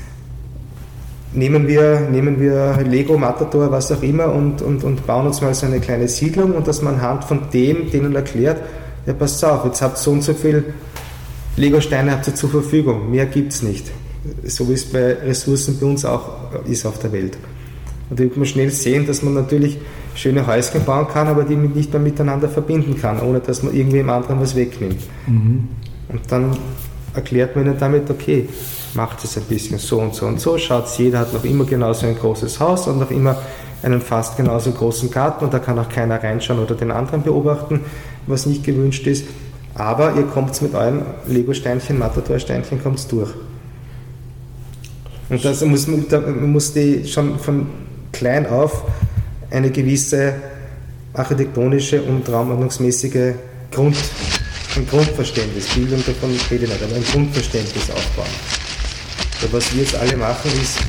nehmen 1.34 1.68
wir, 1.68 2.00
nehmen 2.00 2.40
wir 2.40 2.80
Lego, 2.84 3.18
Matador, 3.18 3.72
was 3.72 3.92
auch 3.92 4.02
immer 4.02 4.34
und, 4.34 4.62
und, 4.62 4.84
und 4.84 5.06
bauen 5.06 5.28
uns 5.28 5.42
mal 5.42 5.54
so 5.54 5.66
eine 5.66 5.80
kleine 5.80 6.08
Siedlung 6.08 6.54
und 6.54 6.68
dass 6.68 6.82
man 6.82 6.96
anhand 6.96 7.26
von 7.26 7.50
dem 7.54 7.92
denen 7.92 8.16
erklärt, 8.16 8.62
ja 9.06 9.14
passt 9.14 9.44
auf, 9.46 9.66
jetzt 9.66 9.82
habt 9.82 9.98
so 9.98 10.12
und 10.12 10.24
so 10.24 10.34
viel 10.34 10.74
Lego-Steine 11.56 12.22
zur 12.22 12.50
Verfügung, 12.50 13.12
mehr 13.12 13.26
gibt 13.26 13.54
es 13.54 13.62
nicht. 13.62 13.92
So 14.46 14.68
wie 14.68 14.74
es 14.74 14.86
bei 14.86 15.14
Ressourcen 15.14 15.78
bei 15.80 15.86
uns 15.86 16.06
auch 16.06 16.30
ist 16.66 16.86
auf 16.86 17.00
der 17.00 17.12
Welt. 17.12 17.38
Und 18.10 18.20
da 18.20 18.24
wird 18.24 18.38
man 18.38 18.46
schnell 18.46 18.72
sehen, 18.72 19.06
dass 19.06 19.22
man 19.22 19.34
natürlich 19.34 19.78
schöne 20.16 20.46
Häuschen 20.46 20.84
bauen 20.84 21.08
kann, 21.08 21.28
aber 21.28 21.44
die 21.44 21.56
nicht 21.56 21.94
mehr 21.94 22.02
miteinander 22.02 22.50
verbinden 22.50 23.00
kann, 23.00 23.22
ohne 23.22 23.40
dass 23.40 23.64
man 23.64 23.74
irgendwie 23.74 24.00
im 24.00 24.10
anderen 24.10 24.42
was 24.42 24.56
wegnimmt. 24.56 25.02
Mhm. 25.28 25.68
Und 26.10 26.22
dann 26.30 26.58
erklärt 27.14 27.56
man 27.56 27.66
ihnen 27.66 27.78
damit, 27.80 28.10
okay, 28.10 28.50
macht 28.94 29.24
es 29.24 29.38
ein 29.38 29.44
bisschen 29.44 29.78
so 29.78 30.00
und 30.00 30.16
so 30.16 30.26
und 30.26 30.40
so, 30.40 30.58
schaut, 30.58 30.88
jeder 30.98 31.20
hat 31.20 31.34
noch 31.34 31.44
immer 31.44 31.66
genauso 31.66 32.08
ein 32.08 32.18
großes 32.18 32.60
Haus 32.60 32.88
und 32.88 33.00
noch 33.00 33.12
immer 33.12 33.38
einen 33.84 34.02
fast 34.02 34.36
genauso 34.36 34.72
großen 34.72 35.10
Garten 35.12 35.46
und 35.46 35.54
da 35.54 35.60
kann 35.60 35.80
auch 35.80 35.90
keiner 35.90 36.22
reinschauen 36.22 36.60
oder 36.60 36.76
den 36.76 36.92
anderen 36.92 37.24
beobachten, 37.24 37.82
was 38.28 38.46
nicht 38.46 38.64
gewünscht 38.64 39.08
ist. 39.08 39.26
Aber 39.76 40.16
ihr 40.16 40.24
kommt 40.24 40.62
mit 40.62 40.74
euren 40.74 41.04
Lego-Steinchen, 41.28 41.98
Matador-Steinchen 41.98 42.84
kommt 42.84 43.10
durch. 43.12 43.30
Und 45.30 45.46
das 45.46 45.64
muss 45.64 45.88
man, 45.88 46.52
muss 46.52 46.74
die 46.74 47.08
schon 47.08 47.40
von 47.40 47.68
klein 48.12 48.48
auf 48.48 48.84
eine 49.52 49.70
gewisse 49.70 50.34
architektonische 51.14 52.02
und 52.02 52.28
raumordnungsmäßige 52.30 53.34
Grund, 53.72 53.98
ein 54.76 54.88
Grundverständnis, 54.88 55.68
Bildung 55.68 56.04
davon 56.06 56.30
rede 56.50 56.66
ich 56.66 56.70
nicht, 56.72 56.84
aber 56.84 56.96
ein 56.96 57.04
Grundverständnis 57.04 57.90
aufbauen. 57.92 58.28
Aber 59.42 59.54
was 59.54 59.74
wir 59.74 59.84
jetzt 59.84 59.96
alle 59.96 60.18
machen 60.18 60.52
ist, 60.62 60.80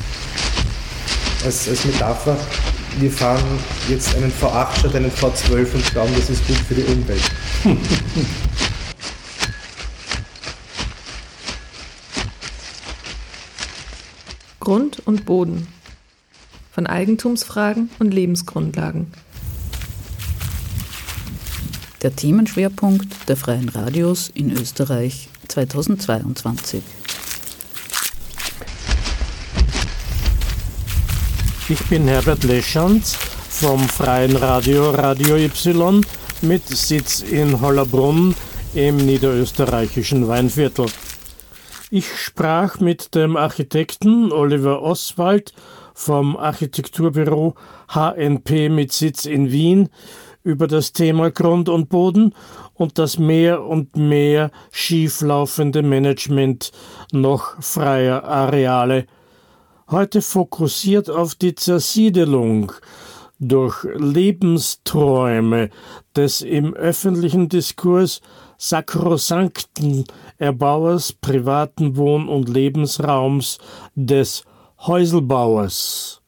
als, 1.45 1.69
als 1.69 1.85
Metapher, 1.85 2.37
wir 2.99 3.11
fahren 3.11 3.43
jetzt 3.89 4.15
einen 4.15 4.31
V8 4.31 4.79
statt 4.79 4.95
einen 4.95 5.11
V12 5.11 5.73
und 5.73 5.91
glauben, 5.91 6.13
das 6.15 6.29
ist 6.29 6.45
gut 6.47 6.57
für 6.57 6.75
die 6.75 6.83
Umwelt. 6.83 7.21
Grund 14.61 15.01
und 15.05 15.25
Boden. 15.25 15.67
Von 16.71 16.85
Eigentumsfragen 16.85 17.89
und 17.97 18.13
Lebensgrundlagen. 18.13 19.07
Der 22.03 22.15
Themenschwerpunkt 22.15 23.27
der 23.27 23.37
Freien 23.37 23.69
Radios 23.69 24.29
in 24.29 24.51
Österreich 24.51 25.29
2022. 25.47 26.83
Ich 31.67 31.83
bin 31.85 32.07
Herbert 32.07 32.43
Leschanz 32.43 33.15
vom 33.49 33.79
Freien 33.89 34.35
Radio 34.35 34.91
Radio 34.91 35.37
Y 35.37 36.05
mit 36.43 36.67
Sitz 36.67 37.21
in 37.21 37.59
Hollerbrunn 37.61 38.35
im 38.75 38.97
niederösterreichischen 38.97 40.27
Weinviertel. 40.27 40.85
Ich 41.93 42.15
sprach 42.15 42.79
mit 42.79 43.15
dem 43.15 43.35
Architekten 43.35 44.31
Oliver 44.31 44.81
Oswald 44.81 45.51
vom 45.93 46.37
Architekturbüro 46.37 47.55
HNP 47.89 48.69
mit 48.69 48.93
Sitz 48.93 49.25
in 49.25 49.51
Wien 49.51 49.89
über 50.41 50.67
das 50.67 50.93
Thema 50.93 51.31
Grund 51.31 51.67
und 51.67 51.89
Boden 51.89 52.33
und 52.75 52.97
das 52.97 53.19
mehr 53.19 53.65
und 53.65 53.97
mehr 53.97 54.51
schieflaufende 54.71 55.81
Management 55.81 56.71
noch 57.11 57.61
freier 57.61 58.23
Areale. 58.23 59.05
Heute 59.89 60.21
fokussiert 60.21 61.09
auf 61.09 61.35
die 61.35 61.55
Zersiedelung 61.55 62.71
durch 63.37 63.83
Lebensträume 63.97 65.69
des 66.15 66.41
im 66.41 66.73
öffentlichen 66.73 67.49
Diskurs 67.49 68.21
sakrosankten 68.61 70.05
Erbauers 70.37 71.13
privaten 71.13 71.97
Wohn- 71.97 72.29
und 72.29 72.47
Lebensraums 72.47 73.57
des 73.95 74.45
Häuselbauers. 74.85 76.21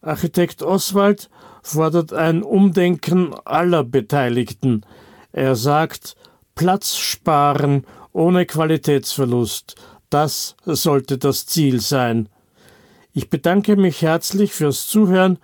Architekt 0.00 0.62
Oswald 0.62 1.28
fordert 1.62 2.12
ein 2.12 2.44
Umdenken 2.44 3.34
aller 3.44 3.82
Beteiligten. 3.82 4.82
Er 5.32 5.56
sagt, 5.56 6.14
Platz 6.54 6.96
sparen 6.96 7.84
ohne 8.12 8.46
Qualitätsverlust, 8.46 9.74
das 10.08 10.54
sollte 10.64 11.18
das 11.18 11.46
Ziel 11.46 11.80
sein. 11.80 12.28
Ich 13.12 13.28
bedanke 13.28 13.74
mich 13.74 14.02
herzlich 14.02 14.52
fürs 14.52 14.86
Zuhören 14.86 15.38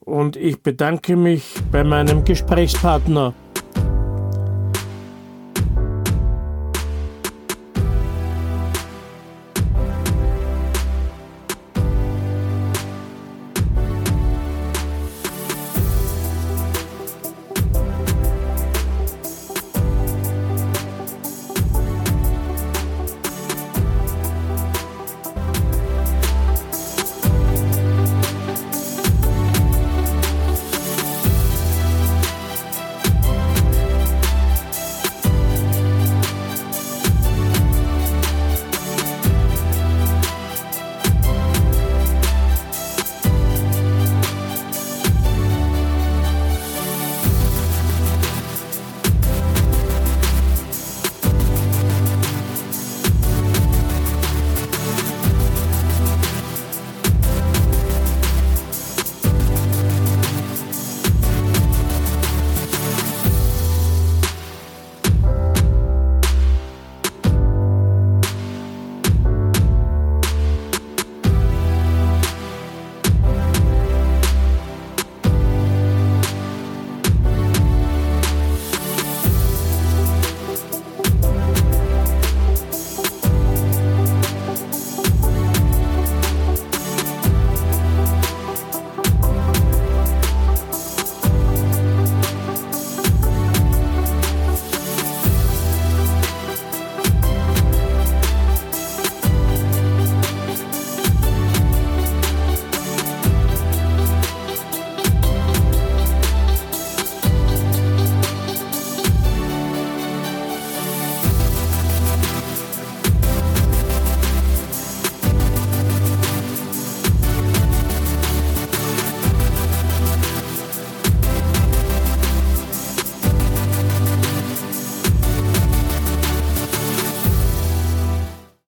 und 0.00 0.34
ich 0.34 0.60
bedanke 0.60 1.14
mich 1.14 1.54
bei 1.70 1.84
meinem 1.84 2.24
Gesprächspartner 2.24 3.32